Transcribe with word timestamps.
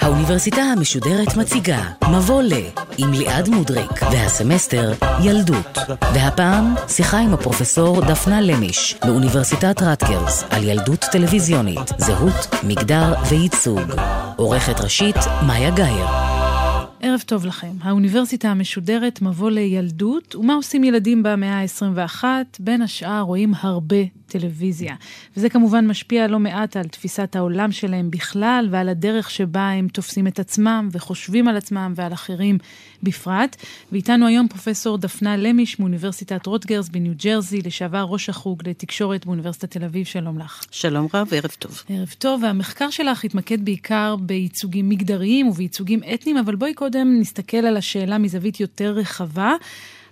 האוניברסיטה 0.00 0.62
המשודרת 0.62 1.36
מציגה 1.36 1.82
מבוא 2.10 2.42
ל 2.42 2.52
עם 2.98 3.12
ליעד 3.12 3.48
מודריק 3.48 4.02
והסמסטר 4.02 4.92
ילדות. 5.22 5.78
והפעם 6.14 6.74
שיחה 6.88 7.18
עם 7.18 7.34
הפרופסור 7.34 8.00
דפנה 8.00 8.40
למיש 8.40 8.96
מאוניברסיטת 9.04 9.82
רטקרס 9.82 10.44
על 10.50 10.64
ילדות 10.64 11.00
טלוויזיונית, 11.00 11.92
זהות, 11.98 12.54
מגדר 12.62 13.14
וייצוג. 13.28 13.92
עורכת 14.36 14.80
ראשית 14.80 15.16
מאיה 15.46 15.70
גאייר 15.70 16.31
ערב 17.12 17.22
טוב 17.26 17.46
לכם. 17.46 17.72
האוניברסיטה 17.80 18.48
המשודרת 18.48 19.22
מבוא 19.22 19.50
לילדות, 19.50 20.34
ומה 20.34 20.54
עושים 20.54 20.84
ילדים 20.84 21.22
במאה 21.22 21.60
ה-21? 21.60 22.24
בין 22.58 22.82
השאר 22.82 23.20
רואים 23.20 23.52
הרבה 23.60 23.96
טלוויזיה. 24.32 24.94
וזה 25.36 25.48
כמובן 25.48 25.86
משפיע 25.86 26.26
לא 26.26 26.38
מעט 26.38 26.76
על 26.76 26.88
תפיסת 26.88 27.36
העולם 27.36 27.72
שלהם 27.72 28.10
בכלל, 28.10 28.68
ועל 28.70 28.88
הדרך 28.88 29.30
שבה 29.30 29.70
הם 29.70 29.88
תופסים 29.88 30.26
את 30.26 30.38
עצמם 30.38 30.88
וחושבים 30.92 31.48
על 31.48 31.56
עצמם 31.56 31.92
ועל 31.96 32.12
אחרים 32.12 32.58
בפרט. 33.02 33.56
ואיתנו 33.92 34.26
היום 34.26 34.48
פרופסור 34.48 34.98
דפנה 34.98 35.36
למיש 35.36 35.80
מאוניברסיטת 35.80 36.46
רוטגרס 36.46 36.88
בניו 36.88 37.12
ג'רזי, 37.24 37.62
לשעבר 37.64 38.02
ראש 38.02 38.28
החוג 38.28 38.68
לתקשורת 38.68 39.26
באוניברסיטת 39.26 39.70
תל 39.70 39.84
אביב, 39.84 40.06
שלום 40.06 40.38
לך. 40.38 40.64
שלום 40.70 41.08
רב 41.14 41.26
וערב 41.30 41.50
טוב. 41.58 41.82
ערב 41.88 42.14
טוב, 42.18 42.42
והמחקר 42.42 42.90
שלך 42.90 43.24
התמקד 43.24 43.64
בעיקר 43.64 44.16
בייצוגים 44.16 44.88
מגדריים 44.88 45.48
ובייצוגים 45.48 46.00
אתניים, 46.14 46.38
אבל 46.38 46.54
בואי 46.54 46.74
קודם 46.74 47.16
נסתכל 47.20 47.56
על 47.56 47.76
השאלה 47.76 48.18
מזווית 48.18 48.60
יותר 48.60 48.92
רחבה. 48.92 49.54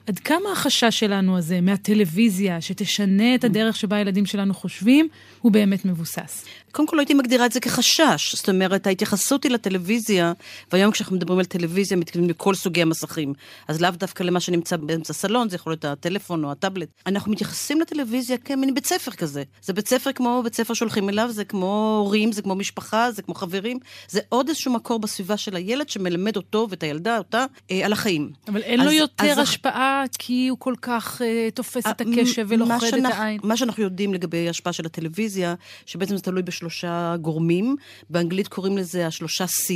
עד 0.07 0.19
כמה 0.19 0.53
החשש 0.53 1.01
שלנו 1.01 1.39
הזה 1.39 1.61
מהטלוויזיה, 1.61 2.61
שתשנה 2.61 3.35
את 3.35 3.45
הדרך 3.45 3.77
שבה 3.77 3.97
הילדים 3.97 4.27
שלנו 4.27 4.55
חושבים, 4.55 5.09
הוא 5.41 5.53
באמת 5.53 5.85
מבוסס? 5.85 6.45
קודם 6.73 6.89
כל 6.89 6.97
לא 6.97 7.01
הייתי 7.01 7.15
מגדירה 7.15 7.47
את 7.47 7.53
זה 7.53 7.61
כחשש. 7.61 8.35
זאת 8.35 8.49
אומרת, 8.49 8.87
ההתייחסות 8.87 9.45
היא 9.45 9.53
לטלוויזיה, 9.53 10.33
והיום 10.73 10.93
כשאנחנו 10.93 11.17
מדברים 11.17 11.39
על 11.39 11.45
טלוויזיה, 11.45 11.97
מתכוונים 11.97 12.31
לכל 12.31 12.55
סוגי 12.55 12.83
המסכים. 12.83 13.35
אז 13.69 13.81
לאו 13.81 13.91
דווקא 13.91 14.23
למה 14.23 14.41
שנמצא 14.41 14.77
באמצע 14.77 15.11
הסלון, 15.11 15.49
זה 15.49 15.57
יכול 15.57 15.73
להיות 15.73 15.85
הטלפון 15.85 16.45
או 16.45 16.51
הטאבלט. 16.53 16.89
אנחנו 17.07 17.33
מתייחסים 17.33 17.81
לטלוויזיה 17.81 18.37
כמין 18.39 18.75
בית 18.75 18.87
ספר 18.87 19.11
כזה. 19.11 19.43
זה 19.63 19.73
בית 19.73 19.89
ספר 19.89 20.13
כמו 20.13 20.41
בית 20.45 20.55
ספר 20.55 20.75
שהולכים 20.75 21.09
אליו, 21.09 21.29
זה 21.31 21.45
כמו 21.45 22.01
הורים, 22.05 22.33
זה 22.33 22.43
כמו 22.43 22.55
משפחה, 22.55 23.13
זה 23.13 23.23
כמו 23.23 23.35
חברים. 23.35 23.79
זה 24.09 24.21
עוד 24.29 24.49
איזשהו 24.49 24.73
מקור 24.73 24.99
בסביבה 24.99 25.37
של 25.37 25.57
הילד 25.57 25.89
שמלמד 25.89 26.37
אותו 26.37 26.67
ואת 26.71 26.83
הילדה, 26.83 27.19
אותה, 27.19 27.45
אה, 27.71 27.87
על 27.87 27.93
החיים. 27.93 28.31
אבל 28.49 28.63
אין 28.63 28.81
אז, 28.81 28.87
לו 28.87 28.93
יותר 28.93 29.33
אז... 29.33 29.39
השפעה 29.39 29.90
כי 30.19 30.49
הוא 30.49 30.59
כל 30.59 30.75
כך 30.83 31.23
אה, 31.23 31.49
תופס 31.55 31.87
את 31.87 32.01
הקשב 32.01 32.47
ולוכד 32.49 32.95
את 32.99 33.05
העין. 33.05 33.41
מה 33.43 33.57
שאנחנו 33.57 33.83
יודעים 33.83 34.15
לגבי 34.15 34.49
השפעה 34.49 34.73
של 34.73 34.87
הטלוויזיה, 34.87 35.55
שבעצם 35.87 36.17
זה 36.17 36.23
תלוי 36.23 36.43
בשלושה 36.43 37.17
גורמים. 37.21 37.77
באנגלית 38.11 38.49
קוראים 38.49 38.79
לזה 38.79 39.07
השלושה 39.07 39.45
C, 39.45 39.73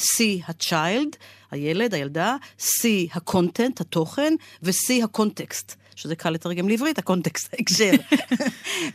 C 0.00 0.22
ה-child, 0.48 1.16
הילד, 1.50 1.94
הילדה, 1.94 2.36
C 2.60 2.84
ה-content, 3.14 3.80
התוכן, 3.80 4.34
ו-C 4.62 5.04
הקונטקסט. 5.04 5.76
שזה 5.96 6.16
קל 6.16 6.30
לתרגם 6.30 6.68
לעברית, 6.68 6.98
הקונטקסט, 6.98 7.54
ההקשר. 7.54 7.90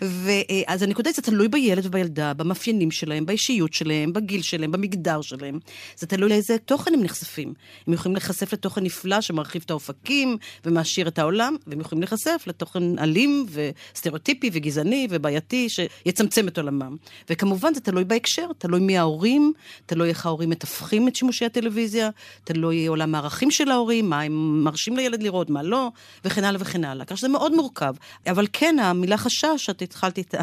אז 0.68 0.84
הנקודה 0.84 1.10
היא, 1.10 1.16
זה 1.16 1.22
תלוי 1.22 1.48
בילד 1.48 1.86
ובילדה, 1.86 2.34
במאפיינים 2.34 2.92
שלהם, 2.92 3.26
באישיות 3.26 3.74
שלהם, 3.74 4.14
בגיל 4.14 4.42
שלהם, 4.42 4.72
במגדר 4.72 5.22
שלהם. 5.22 5.60
זה 5.98 6.08
תלוי 6.08 6.30
לאיזה 6.30 6.58
תוכן 6.58 6.94
הם 6.94 7.04
נחשפים. 7.04 7.54
הם 7.88 7.94
יכולים 7.94 8.16
להיחשף 8.16 8.54
לתוכן 8.54 8.84
נפלא 8.84 9.22
שמרחיב 9.22 9.62
את 9.66 9.72
האופקים 9.72 10.38
ומעשיר 10.66 11.08
את 11.08 11.20
העולם, 11.20 11.56
והם 11.68 11.80
יכולים 11.80 12.02
להיחשף 12.02 12.44
לתוכן 12.48 13.00
אלים 13.00 13.46
וסטריאוטיפי 13.50 14.50
וגזעני 14.54 15.08
ובעייתי 15.10 15.70
שיצמצם 15.70 16.48
את 16.48 16.58
עולמם. 16.58 16.96
וכמובן 17.30 17.74
זה 17.74 17.82
תלוי 17.82 18.04
בהקשר, 18.04 18.48
תלוי 18.58 18.80
מי 18.80 18.98
ההורים, 18.98 19.54
תלוי 19.86 20.10
איך 20.10 20.26
ההורים 20.26 20.50
מתווכים 20.50 21.08
את 21.08 21.16
שימושי 21.16 21.46
הטלוויזיה, 21.46 22.10
תלוי 22.44 22.88
עולם 22.88 23.16
הערכים 23.16 23.52
של 23.52 23.72
ההורים, 23.72 24.10
מה 24.10 24.22
הם 24.22 24.64
מרשים 24.64 24.98
לילד 24.98 25.24
לראות, 25.24 25.50
מה 25.50 25.64
לא, 25.64 25.92
וכן 26.26 26.44
הלאה 26.44 26.62
וכן 26.62 26.84
הלאה. 26.84 26.89
כך 27.08 27.18
שזה 27.18 27.28
מאוד 27.28 27.56
מורכב. 27.56 27.94
אבל 28.28 28.48
כן, 28.54 28.80
המילה 28.80 29.18
חשש, 29.18 29.70
את 29.70 29.82
התחלת 29.82 30.18
איתה, 30.18 30.42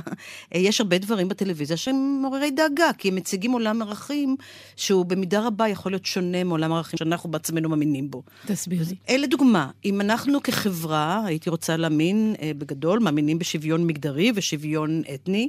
יש 0.52 0.80
הרבה 0.80 0.98
דברים 0.98 1.28
בטלוויזיה 1.28 1.76
שהם 1.76 2.18
מעוררי 2.22 2.50
דאגה, 2.50 2.90
כי 2.98 3.08
הם 3.08 3.14
מציגים 3.14 3.52
עולם 3.52 3.82
ערכים 3.82 4.36
שהוא 4.76 5.04
במידה 5.04 5.46
רבה 5.46 5.68
יכול 5.68 5.92
להיות 5.92 6.06
שונה 6.06 6.44
מעולם 6.44 6.72
ערכים 6.72 6.98
שאנחנו 6.98 7.30
בעצמנו 7.30 7.68
מאמינים 7.68 8.10
בו. 8.10 8.22
תסביר 8.46 8.82
לי. 8.88 8.96
אה, 9.08 9.16
לדוגמה, 9.16 9.70
אם 9.84 10.00
אנחנו 10.00 10.42
כחברה, 10.42 11.22
הייתי 11.26 11.50
רוצה 11.50 11.76
להאמין 11.76 12.34
אה, 12.42 12.50
בגדול, 12.58 12.98
מאמינים 12.98 13.38
בשוויון 13.38 13.86
מגדרי 13.86 14.32
ושוויון 14.34 15.02
אתני, 15.14 15.48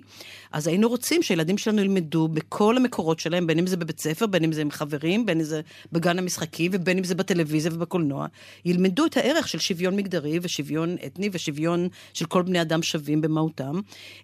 אז 0.52 0.68
היינו 0.68 0.90
רוצים 0.90 1.24
שהילדים 1.24 1.58
שלנו 1.58 1.82
ילמדו 1.82 2.28
בכל 2.28 2.78
המקורות 2.78 3.20
שלהם, 3.20 3.48
בין 3.48 3.60
אם 3.60 3.68
זה 3.68 3.78
בבית 3.78 4.00
ספר, 4.00 4.26
בין 4.26 4.44
אם 4.44 4.52
זה 4.52 4.62
עם 4.62 4.72
חברים, 4.72 5.26
בין 5.26 5.40
אם 5.40 5.44
זה 5.44 5.62
בגן 5.92 6.20
המשחקים 6.20 6.72
ובין 6.74 6.98
אם 6.98 7.04
זה 7.04 7.16
בטלוויזיה 7.16 7.72
ובקולנוע, 7.74 8.28
ילמדו 8.66 9.06
את 9.06 9.18
הערך 9.18 9.48
של 9.48 9.60
שוויון 9.60 9.96
מגדרי 9.96 10.40
ושוויון 10.42 10.87
אתני 11.06 11.30
ושוויון 11.32 11.88
של 12.14 12.26
כל 12.26 12.42
בני 12.42 12.62
אדם 12.62 12.84
שווים 12.84 13.22
במהותם. 13.22 13.80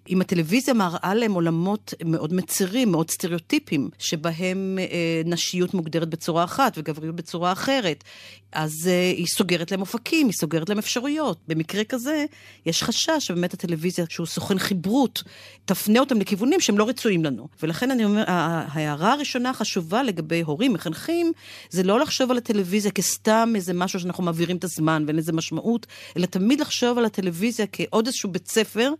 אם 0.09 0.21
הטלוויזיה 0.21 0.73
מראה 0.73 1.13
להם 1.13 1.33
עולמות 1.33 1.93
מאוד 2.05 2.33
מצרים, 2.33 2.91
מאוד 2.91 3.09
סטריאוטיפיים, 3.09 3.89
שבהם 3.99 4.79
אה, 4.81 5.21
נשיות 5.25 5.73
מוגדרת 5.73 6.09
בצורה 6.09 6.43
אחת 6.43 6.77
וגבריות 6.77 7.15
בצורה 7.15 7.51
אחרת, 7.51 8.03
אז 8.51 8.87
אה, 8.87 9.13
היא 9.17 9.27
סוגרת 9.27 9.71
להם 9.71 9.81
אופקים, 9.81 10.27
היא 10.27 10.33
סוגרת 10.33 10.69
להם 10.69 10.77
אפשרויות. 10.77 11.37
במקרה 11.47 11.83
כזה, 11.83 12.25
יש 12.65 12.83
חשש 12.83 13.09
שבאמת 13.19 13.53
הטלוויזיה, 13.53 14.05
שהוא 14.09 14.27
סוכן 14.27 14.59
חברות, 14.59 15.23
תפנה 15.65 15.99
אותם 15.99 16.19
לכיוונים 16.19 16.59
שהם 16.59 16.77
לא 16.77 16.87
רצויים 16.89 17.25
לנו. 17.25 17.47
ולכן 17.63 17.91
אני 17.91 18.05
אומר, 18.05 18.23
ההערה 18.27 19.13
הראשונה 19.13 19.49
החשובה 19.49 20.03
לגבי 20.03 20.41
הורים, 20.41 20.73
מחנכים, 20.73 21.31
זה 21.69 21.83
לא 21.83 21.99
לחשוב 21.99 22.31
על 22.31 22.37
הטלוויזיה 22.37 22.91
כסתם 22.91 23.53
איזה 23.55 23.73
משהו 23.73 23.99
שאנחנו 23.99 24.23
מעבירים 24.23 24.57
את 24.57 24.63
הזמן 24.63 25.03
ואין 25.05 25.15
לזה 25.15 25.33
משמעות, 25.33 25.87
אלא 26.17 26.25
תמיד 26.25 26.52
לחשוב 26.59 26.97
על 26.97 27.05
הטלוויזיה 27.05 27.65
כעוד 27.71 28.07
איזשהו 28.07 28.31
בית 28.31 28.47
ספר, 28.47 28.91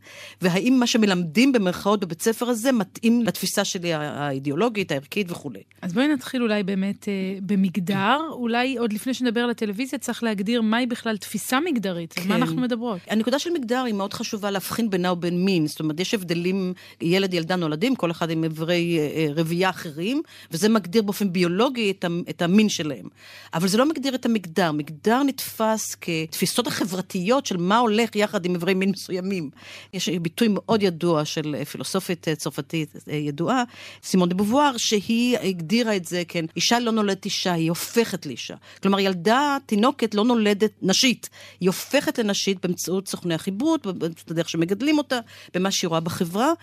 והאם 0.41 0.78
מה 0.80 0.88
שמלמדים 0.88 1.52
במרכאות 1.52 2.00
בבית 2.00 2.22
ספר 2.22 2.46
הזה 2.46 2.72
מתאים 2.72 3.24
לתפיסה 3.24 3.66
שלי 3.66 3.94
האידיאולוגית, 3.94 4.91
הערכית 4.91 5.31
וכולי. 5.31 5.62
אז 5.81 5.94
בואי 5.94 6.08
נתחיל 6.08 6.41
אולי 6.41 6.64
באמת 6.64 7.08
אה, 7.08 7.14
במגדר, 7.41 8.19
אולי 8.31 8.78
עוד 8.78 8.94
לפני 8.94 9.14
שנדבר 9.14 9.41
על 9.41 9.50
הטלוויזיה 9.50 10.00
צריך 10.00 10.24
להגדיר 10.24 10.62
מהי 10.62 10.86
בכלל 10.86 11.18
תפיסה 11.18 11.59
מגדרית, 11.59 12.14
כן. 12.14 12.22
על 12.22 12.28
מה 12.28 12.36
כן. 12.36 12.41
אנחנו 12.41 12.62
מדברות. 12.62 13.00
הנקודה 13.08 13.40
של 13.40 13.50
מגדר 13.50 13.84
היא 13.84 13.94
מאוד 13.94 14.14
חשובה 14.14 14.52
להבחין 14.52 14.90
בינה 14.90 15.12
ובין 15.12 15.46
מין, 15.46 15.68
זאת 15.68 15.80
אומרת, 15.80 16.00
יש 16.00 16.14
הבדלים, 16.14 16.74
ילד, 17.02 17.34
ילדה 17.34 17.56
נולדים, 17.56 17.96
כל 17.96 18.12
אחד 18.12 18.30
עם 18.30 18.44
איברי 18.44 19.00
אה, 19.00 19.03
אה, 19.16 19.28
רבייה 19.35 19.70
אחרים, 19.70 20.22
וזה 20.52 20.70
מגדיר 20.70 21.02
באופן 21.02 21.34
ביולוגי 21.34 21.91
את, 21.91 22.06
את 22.30 22.41
המין 22.41 22.70
שלהם. 22.70 23.08
אבל 23.53 23.68
זה 23.68 23.78
לא 23.78 23.90
מגדיר 23.90 24.16
את 24.16 24.25
המגדר, 24.25 24.72
מגדר 24.72 25.24
נתפס 25.24 25.96
כתפיסות 26.02 26.68
החברתיות 26.68 27.42
של 27.45 27.57
מה 27.57 27.77
הולך 27.77 28.15
יחד 28.15 28.45
עם 28.45 28.53
איברי 28.53 28.73
מין 28.73 28.89
מסוימים. 28.89 29.49
יש 29.93 30.09
ביטוי 30.09 30.47
מאוד 30.51 30.83
ידוע 30.83 31.25
של 31.25 31.63
פילוסופית 31.63 32.27
צרפתית 32.37 32.93
אה, 33.09 33.15
ידועה, 33.15 33.63
סימון 34.03 34.29
דה 34.29 34.35
בובואר, 34.35 34.77
שהיא 34.77 35.37
הגדירה 35.37 35.95
את 35.95 36.05
זה, 36.05 36.23
כן, 36.27 36.45
אישה 36.55 36.79
לא 36.79 36.91
נולדת 36.91 37.25
אישה, 37.25 37.53
היא 37.53 37.69
הופכת 37.69 38.25
לאישה. 38.25 38.55
כלומר, 38.81 38.99
ילדה, 38.99 39.57
תינוקת, 39.65 40.15
לא 40.15 40.25
נולדת 40.25 40.71
נשית, 40.81 41.29
היא 41.59 41.69
הופכת 41.69 42.19
לנשית 42.19 42.65
באמצעות 42.65 43.07
סוכני 43.07 43.33
החיברות, 43.33 43.87
בדרך 44.27 44.49
שמגדלים 44.49 44.97
אותה, 44.97 45.19
במה 45.53 45.71
שהיא 45.71 45.87
רואה 45.87 45.99
בחברה, 45.99 46.53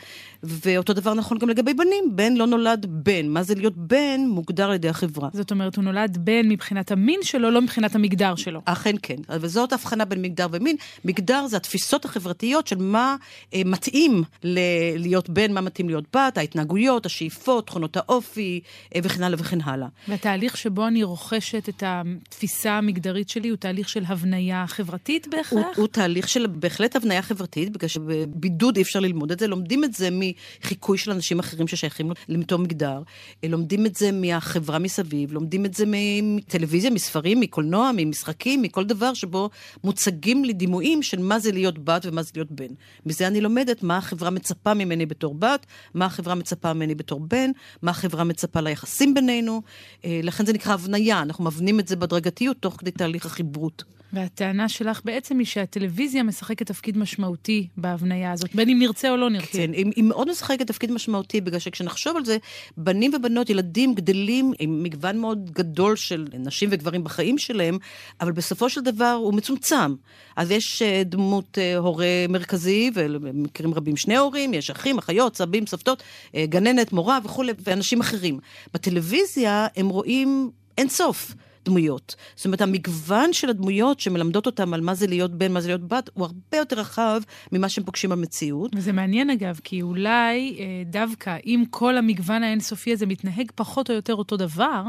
ואותו 0.43 0.93
דבר 0.93 1.15
נכון 1.15 1.39
גם 1.39 1.49
לגבי 1.49 1.75
בנים, 1.75 2.05
בן 2.17 2.35
לא 2.35 2.47
נולד 2.47 2.87
בן. 2.89 3.29
מה 3.29 3.43
זה 3.43 3.55
להיות 3.55 3.77
בן 3.77 4.21
מוגדר 4.27 4.69
על 4.69 4.75
ידי 4.75 4.89
החברה. 4.89 5.29
זאת 5.33 5.51
אומרת, 5.51 5.77
הוא 5.77 5.85
נולד 5.85 6.19
בן 6.21 6.49
מבחינת 6.49 6.93
המין 6.93 7.21
שלו, 7.23 7.51
לא 7.51 7.61
מבחינת 7.61 7.95
המגדר 7.95 8.35
שלו. 8.35 8.61
אכן 8.65 8.95
כן, 9.03 9.17
וזאת 9.41 9.73
הבחנה 9.73 10.05
בין 10.05 10.23
מגדר 10.23 10.47
ומין. 10.53 10.70
מגדר 11.05 11.47
זה 11.47 11.57
התפיסות 11.57 12.05
החברתיות 12.05 12.67
של 12.67 12.77
מה 12.79 13.17
אה, 13.55 13.63
מתאים 13.65 14.23
ל- 14.45 14.59
להיות 14.97 15.31
בן, 15.31 15.53
מה 15.53 15.61
מתאים 15.61 15.89
להיות 15.89 16.05
בת, 16.17 16.39
ההתנהגויות, 16.39 17.07
השאיפות, 17.07 17.67
תכונות 17.67 17.97
האופי, 17.97 18.61
אה, 18.95 19.01
וכן 19.05 19.23
הלאה 19.23 19.39
וכן 19.41 19.61
הלאה. 19.61 19.89
והתהליך 20.09 20.57
שבו 20.57 20.87
אני 20.87 21.03
רוכשת 21.03 21.69
את 21.69 21.83
התפיסה 21.87 22.73
המגדרית 22.73 23.29
שלי 23.29 23.49
הוא 23.49 23.57
תהליך 23.57 23.89
של 23.89 24.05
הבניה 24.07 24.65
חברתית 24.67 25.29
בהכרח? 25.29 25.53
הוא, 25.53 25.65
הוא 25.77 25.87
תהליך 25.87 26.29
של 26.29 26.47
בהחלט 26.47 26.97
הבניה 26.97 27.23
חברתית, 27.23 27.73
בגלל 27.73 27.89
שבבידוד 27.89 28.77
אי 28.77 28.83
אפשר 28.83 29.01
ללמוד 29.01 29.33
את 29.33 29.39
זה, 29.39 29.47
לומדים 29.47 29.85
את 29.85 29.95
זה 29.95 30.09
מחיקוי 30.13 30.99
של 30.99 31.11
אנשים 31.11 31.39
אחרים 31.39 31.69
ששייכים 31.69 32.13
לאותו 32.29 32.59
מגדר, 32.59 33.03
אה, 33.45 33.49
לומדים 33.49 33.87
את 33.87 33.97
זה 33.97 34.13
מהחברה 34.13 34.79
מסביב, 34.79 35.33
לומדים 35.33 35.65
את 35.65 35.75
זה 35.75 35.85
מטלוויזיה, 36.23 36.91
מספרים, 36.91 37.41
מקולנוע, 37.41 37.91
ממשחקים, 37.97 38.63
מכל 38.63 38.85
דבר 38.85 39.15
שבו 39.15 39.51
מוצגים 39.85 40.45
לי 40.45 40.53
דימויים 40.61 41.03
של 41.03 41.19
מה 41.19 41.39
זה 41.39 41.53
להיות 41.53 41.79
בת 41.79 42.07
ומה 42.07 42.23
זה 42.23 42.31
להיות 42.35 42.51
בן. 42.51 42.75
מזה 43.07 43.27
אני 43.27 43.41
לומדת 43.41 43.83
מה 43.83 43.97
החברה 43.97 44.31
מצפה 44.31 44.75
ממני 44.75 45.07
בתור 45.07 45.35
בת, 45.35 45.67
מה 45.95 46.05
החברה 46.05 46.35
מצפה 46.35 46.73
ממני 46.73 46.95
בתור 46.95 47.21
בן, 47.21 47.51
מה 47.83 47.91
החברה 47.91 48.25
מצפה 48.25 48.61
ליחסים 48.61 49.15
בינינו. 49.15 49.63
אה, 50.05 50.21
לכן 50.23 50.47
זה 50.47 50.53
נקרא 50.53 50.75
הבניה, 50.75 51.23
אנחנו 51.23 51.45
מבנים 51.45 51.81
את 51.81 51.89
זה 51.89 51.97
בהדרגתיות 51.97 52.57
תוך 52.61 52.77
כדי 52.79 52.91
תהליך 52.91 53.27
החיברות. 53.27 53.85
והטענה 54.13 54.69
שלך 54.69 55.01
בעצם 55.05 55.39
היא 55.39 55.47
שהטלוויזיה 55.47 56.23
משחקת 56.23 56.67
תפקיד 56.67 56.99
משמעותי 56.99 57.67
בהבניה 57.77 58.33
הזאת, 58.33 58.55
בין 58.55 58.69
אם 58.69 58.79
נרצה 58.79 59.11
או 59.11 59.17
לא 59.17 59.31
נרצה. 59.31 59.59
כן, 59.59 59.73
היא, 59.73 59.87
היא 59.97 60.05
מאוד 60.05 60.31
משחקת 60.31 60.67
תפקיד 60.67 60.93
משמעותי, 60.93 61.41
בגלל 61.41 61.59
שכשנחשוב 61.59 62.17
על 62.17 62.25
זה, 62.25 62.37
בנים 62.77 63.13
ובנות, 63.15 63.51
ילדים 63.51 63.95
גדלים 63.95 64.53
עם 64.59 64.83
מגוון 64.83 65.19
מאוד 65.19 65.51
גדול 65.51 65.97
של 65.97 66.27
נשים 66.39 66.69
וגברים 66.73 67.05
בחיים 67.05 67.39
שלהם, 67.39 67.79
אבל 68.21 68.33
בסופו 68.33 68.71
של 68.71 68.81
דבר 68.81 69.17
הוא 69.21 69.35
מצומצם. 69.35 69.95
אז 70.37 70.51
יש 70.51 70.83
אה, 70.83 71.03
דמות 71.05 71.59
אה, 71.59 71.77
הורה 71.77 72.07
מרכזי, 72.29 72.91
ובמקרים 72.95 73.75
רבים 73.75 73.97
שני 73.97 74.17
הורים, 74.17 74.55
יש 74.55 74.71
אחים, 74.71 74.99
אחיות, 74.99 75.37
סבים, 75.37 75.67
סבתות, 75.67 76.03
אה, 76.35 76.47
גננת, 76.47 76.93
מורה 76.93 77.19
וכולי, 77.25 77.53
ואנשים 77.65 78.01
אחרים. 78.01 78.39
בטלוויזיה 78.75 79.67
הם 79.77 79.89
רואים 79.89 80.51
אין 80.79 80.89
סוף. 80.89 81.35
דמויות. 81.65 82.17
זאת 82.37 82.47
אומרת, 82.47 82.61
המגוון 82.61 83.33
של 83.33 83.51
הדמויות 83.51 84.01
שמלמדות 84.01 84.47
אותם 84.47 84.75
על 84.75 84.81
מה 84.81 84.95
זה 84.95 85.07
להיות 85.07 85.31
בן, 85.31 85.53
מה 85.53 85.61
זה 85.61 85.69
להיות 85.69 85.89
בת, 85.89 86.11
הוא 86.15 86.25
הרבה 86.25 86.57
יותר 86.57 86.81
רחב 86.81 87.21
ממה 87.53 87.69
שהם 87.69 87.85
פוגשים 87.85 88.11
במציאות. 88.11 88.73
וזה 88.75 88.93
מעניין 88.93 89.31
אגב, 89.31 89.61
כי 89.65 89.83
אולי 89.83 90.57
אה, 90.59 90.65
דווקא 90.87 91.37
אם 91.47 91.65
כל 91.71 91.97
המגוון 91.97 92.43
האינסופי 92.43 92.93
הזה 92.93 93.07
מתנהג 93.07 93.51
פחות 93.55 93.91
או 93.91 93.95
יותר 93.95 94.15
אותו 94.15 94.37
דבר, 94.37 94.83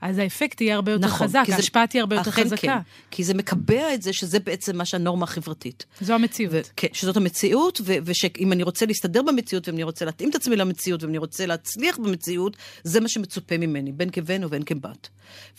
אז 0.00 0.18
האפקט 0.18 0.60
יהיה 0.60 0.74
הרבה 0.74 0.92
יותר 0.92 1.06
נכון, 1.06 1.26
חזק, 1.26 1.44
ההשפעה 1.52 1.86
תהיה 1.86 2.02
הרבה 2.02 2.16
יותר 2.16 2.30
חזקה. 2.30 2.56
כן, 2.56 2.78
כי 3.10 3.24
זה 3.24 3.34
מקבע 3.34 3.94
את 3.94 4.02
זה 4.02 4.12
שזה 4.12 4.40
בעצם 4.40 4.78
מה 4.78 4.84
שהנורמה 4.84 5.24
החברתית. 5.24 5.86
זו 6.00 6.14
המציאות. 6.14 6.54
ו- 6.54 6.60
כן, 6.76 6.88
שזאת 6.92 7.16
המציאות, 7.16 7.80
ו- 7.84 7.96
ושאם 8.04 8.52
אני 8.52 8.62
רוצה 8.62 8.86
להסתדר 8.86 9.22
במציאות, 9.22 9.68
ואם 9.68 9.74
אני 9.74 9.84
רוצה 9.84 10.04
להתאים 10.04 10.30
את 10.30 10.34
עצמי 10.34 10.56
למציאות, 10.56 11.02
ואם 11.02 11.10
אני 11.10 11.18
רוצה 11.18 11.46
להצליח 11.46 11.98
במציאות, 11.98 12.56
זה 12.84 13.00
מה 13.00 13.08
שמצופה 13.08 13.58
ממני, 13.58 13.92
בין 13.92 14.10
כבן 14.10 14.44
ובין 14.44 14.62
כבת. 14.62 15.08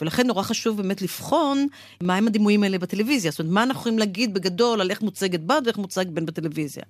ולכן 0.02 0.28
נורא 0.28 0.44
חשוב 0.44 0.78
באמת 0.78 1.02
לבחון 1.02 1.68
מהם 2.02 2.28
הדימויים 2.28 2.64
האלה 2.64 2.78
בטלוויזיה. 2.78 3.32
זאת 3.32 3.40
אומרת, 3.40 3.54
מה 3.54 3.64
אנחנו 3.64 3.80
יכולים 3.80 4.00
להגיד 4.00 4.34
בגדול 4.34 4.82
על 4.82 4.92
איך 4.92 5.02
מוצגת 5.02 5.40
בת 5.40 5.64
ואיך 5.66 5.78
מוצג 5.78 6.06
בן 6.10 6.26
בטלוויזיה. 6.26 6.84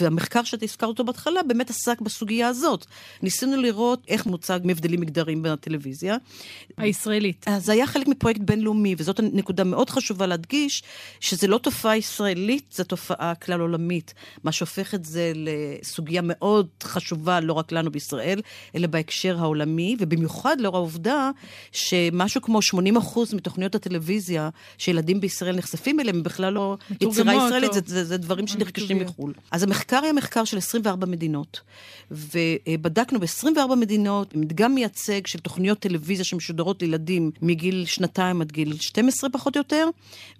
והמחקר 0.00 0.42
שאתה 0.44 0.64
הזכרת 0.64 0.88
אותו 0.88 1.04
בהתחלה 1.04 1.42
באמת 1.42 1.70
עסק 1.70 2.00
בסוגיה 2.00 2.48
הזאת. 2.48 2.86
ניסינו 3.22 3.56
לראות 3.56 4.02
איך 4.08 4.26
מוצג 4.26 4.60
מבדלים 4.64 5.00
מגדריים 5.00 5.42
בטלוויזיה. 5.42 6.16
הישראלית. 6.88 7.44
אז 7.48 7.64
זה 7.64 7.72
היה 7.72 7.86
חלק 7.86 8.08
מפרויקט 8.08 8.40
בינלאומי, 8.40 8.94
וזאת 8.98 9.20
נקודה 9.20 9.64
מאוד 9.64 9.90
חשובה 9.90 10.26
להדגיש, 10.26 10.82
שזה 11.20 11.46
לא 11.46 11.58
תופעה 11.58 11.96
ישראלית, 11.96 12.64
זו 12.76 12.84
תופעה 12.84 13.34
כלל 13.34 13.60
עולמית. 13.60 14.14
מה 14.44 14.52
שהופך 14.52 14.94
את 14.94 15.04
זה 15.04 15.32
לסוגיה 15.34 16.20
מאוד 16.24 16.66
חשובה, 16.82 17.40
לא 17.40 17.52
רק 17.52 17.72
לנו 17.72 17.90
בישראל, 17.90 18.40
אלא 18.74 18.86
בהקשר 18.86 19.38
העולמי, 19.38 19.96
ובמיוחד 19.98 20.60
לאור 20.60 20.76
העובדה 20.76 21.30
שמשהו 21.72 22.42
כמו 22.42 22.62
80 22.62 22.96
אחוז 22.96 23.34
מתוכניות 23.34 23.74
הטלוויזיה 23.74 24.48
שילדים 24.78 25.20
בישראל 25.20 25.56
נחשפים 25.56 26.00
אליהם, 26.00 26.16
הם 26.16 26.22
בכלל 26.22 26.52
לא 26.52 26.76
יצירה 27.00 27.34
ישראלית. 27.34 27.72
זה, 27.72 27.80
זה, 27.86 28.04
זה 28.04 28.16
דברים 28.16 28.46
שנרכשים 28.46 28.98
מחו"ל. 28.98 29.32
אז 29.50 29.62
המחקר 29.62 30.00
היה 30.02 30.12
מחקר 30.12 30.44
של 30.44 30.56
24 30.56 31.06
מדינות, 31.06 31.60
ובדקנו 32.10 33.20
ב-24 33.20 33.74
מדינות 33.76 34.34
מדגם 34.36 34.74
מייצג 34.74 35.26
של 35.26 35.38
תוכניות 35.38 35.78
טלוויזיה 35.78 36.24
שמשודרות 36.24 36.77
לילדים 36.82 37.30
מגיל 37.42 37.84
שנתיים 37.86 38.40
עד 38.40 38.52
גיל 38.52 38.76
12 38.80 39.30
פחות 39.30 39.56
או 39.56 39.60
יותר, 39.60 39.88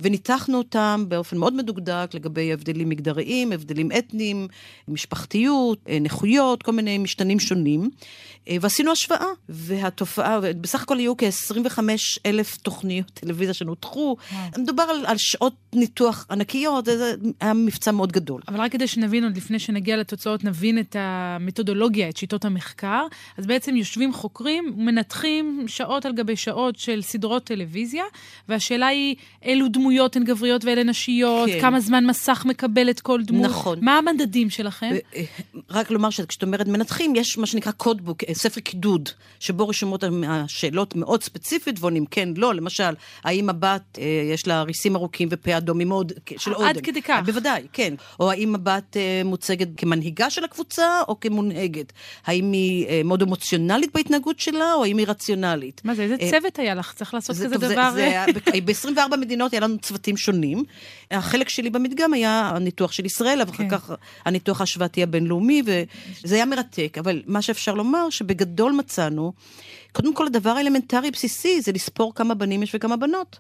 וניתחנו 0.01 0.59
אותם 0.59 1.05
באופן 1.09 1.39
מאוד 1.39 1.55
מדוקדק 1.55 2.11
לגבי 2.15 2.53
הבדלים 2.53 2.89
מגדריים, 2.89 3.53
הבדלים 3.53 3.89
אתניים, 3.99 4.49
משפחתיות, 4.89 5.79
אה, 5.89 5.99
נכויות, 5.99 6.63
כל 6.63 6.73
מיני 6.73 6.99
משתנים 6.99 7.41
שונים, 7.41 7.91
אה, 8.49 8.57
ועשינו 8.61 8.93
השוואה. 8.93 9.27
והתופעה, 9.49 10.41
בסך 10.61 10.83
הכל 10.83 10.99
היו 10.99 11.17
כ-25 11.17 11.79
אלף 12.27 12.57
תוכניות 12.57 13.11
טלוויזיה 13.15 13.55
שנותחו. 13.55 14.17
מדובר 14.59 14.83
על, 14.83 15.07
על 15.07 15.17
שעות 15.19 15.55
ניתוח 15.75 16.27
ענקיות, 16.31 16.85
זה 16.85 17.15
היה 17.41 17.55
מבצע 17.55 17.91
מאוד 17.91 18.13
גדול. 18.13 18.43
אבל 18.49 18.61
רק 18.61 18.73
כדי 18.73 18.87
שנבין, 18.87 19.25
עוד 19.25 19.37
לפני 19.37 19.59
שנגיע 19.59 19.97
לתוצאות, 19.97 20.45
נבין 20.45 20.79
את 20.79 20.97
המתודולוגיה, 20.99 22.09
את 22.09 22.17
שיטות 22.17 22.45
המחקר. 22.45 23.07
אז 23.39 23.47
בעצם 23.47 23.77
יושבים 23.77 24.13
חוקרים 24.13 24.75
ומנתחים 24.79 25.65
שעות 25.67 26.07
על 26.07 26.13
גבי 26.13 26.28
שעות 26.37 26.79
של 26.79 27.03
סדרות 27.03 27.45
טלוויזיה, 27.45 28.05
והשאלה 28.49 28.87
היא 28.87 29.15
אילו 29.43 29.69
דמויות 29.69 30.17
הן 30.17 30.25
גבריות 30.25 30.65
ואלה 30.65 30.83
נשיות, 30.83 31.49
כן. 31.49 31.61
כמה 31.61 31.81
זמן 31.81 32.07
מסך 32.07 32.45
מקבלת 32.47 33.01
כל 33.01 33.23
דמות. 33.23 33.51
נכון. 33.51 33.79
מה 33.83 33.99
המדדים 33.99 34.51
שלכם? 34.51 34.91
אה, 35.17 35.23
רק 35.71 35.91
לומר 35.91 36.11
שכשאת 36.11 36.43
אומרת 36.43 36.69
מנתחים, 36.69 37.17
יש 37.17 37.39
מה 37.39 37.47
שנקרא 37.47 37.73
קודבוק, 37.73 38.25
אה, 38.25 38.35
ספר 38.35 38.61
קידוד, 38.61 39.09
שבו 39.41 39.69
רשומות 39.69 40.05
השאלות 40.29 40.97
מאוד 40.97 41.23
ספציפית 41.23 41.77
ועונים 41.81 42.07
כן, 42.07 42.29
לא, 42.37 42.55
למשל, 42.55 42.95
האם 43.25 43.51
הבת, 43.51 43.99
אה, 43.99 44.05
יש 44.33 44.47
לה 44.47 44.63
ריסים 44.63 44.97
ארוכים 44.97 45.29
ופה 45.31 45.57
אדום 45.57 45.79
מאוד, 45.79 46.13
של 46.37 46.55
אודם. 46.55 46.67
עד 46.67 46.81
כדי 46.81 47.03
כך. 47.03 47.21
בוודאי, 47.27 47.67
כן. 47.73 47.95
או 48.21 48.31
האם 48.31 48.55
הבת 48.55 48.97
מוצגת 49.25 49.69
כמנהיגה 49.77 50.31
של 50.31 50.45
הקבוצה 50.45 51.03
או 51.09 51.21
כמונהגת. 51.21 51.93
האם 52.27 52.53
היא 52.53 53.05
מאוד 53.05 53.23
אמוציונלית 53.23 53.91
בהתנהגות 53.95 54.41
שלה, 54.41 54.75
או 54.75 54.85
האם 54.85 54.99
היא 54.99 55.07
רציונלית. 55.07 55.81
מה 55.85 55.95
זה, 55.95 56.08
איזה 56.13 56.31
צוות 56.31 56.59
היה 56.59 56.75
לך? 56.75 56.93
צריך 56.93 57.15
לעשות 57.15 57.37
כזה 57.37 57.49
דבר... 57.49 57.91
ב-24 58.65 59.17
מדינות 59.21 59.53
היה 59.53 59.61
לנו 59.61 59.79
צוותים 59.79 60.17
שונים. 60.17 60.65
החלק 61.11 61.49
שלי 61.49 61.71
במדגם 61.71 62.15
היה 62.15 62.51
הניתוח 62.55 62.93
של 62.93 63.07
ישראל, 63.07 63.41
ואחר 63.41 63.53
כן. 63.53 63.69
כך 63.69 63.91
הניתוח 64.25 64.61
ההשוואתי 64.61 65.03
הבינלאומי, 65.03 65.63
וזה 65.65 66.35
היה 66.35 66.47
מרתק. 66.47 66.97
אבל 67.01 67.23
מה 67.27 67.43
שאפשר 67.43 67.75
לומר, 67.75 68.11
שבגדול 68.11 68.73
מצאנו, 68.73 69.33
קודם 69.93 70.15
כל 70.15 70.27
הדבר 70.27 70.51
האלמנטרי 70.51 71.11
בסיסי 71.11 71.61
זה 71.61 71.73
לספור 71.73 72.15
כמה 72.15 72.35
בנים 72.35 72.63
יש 72.63 72.75
וכמה 72.75 72.97
בנות. 72.97 73.39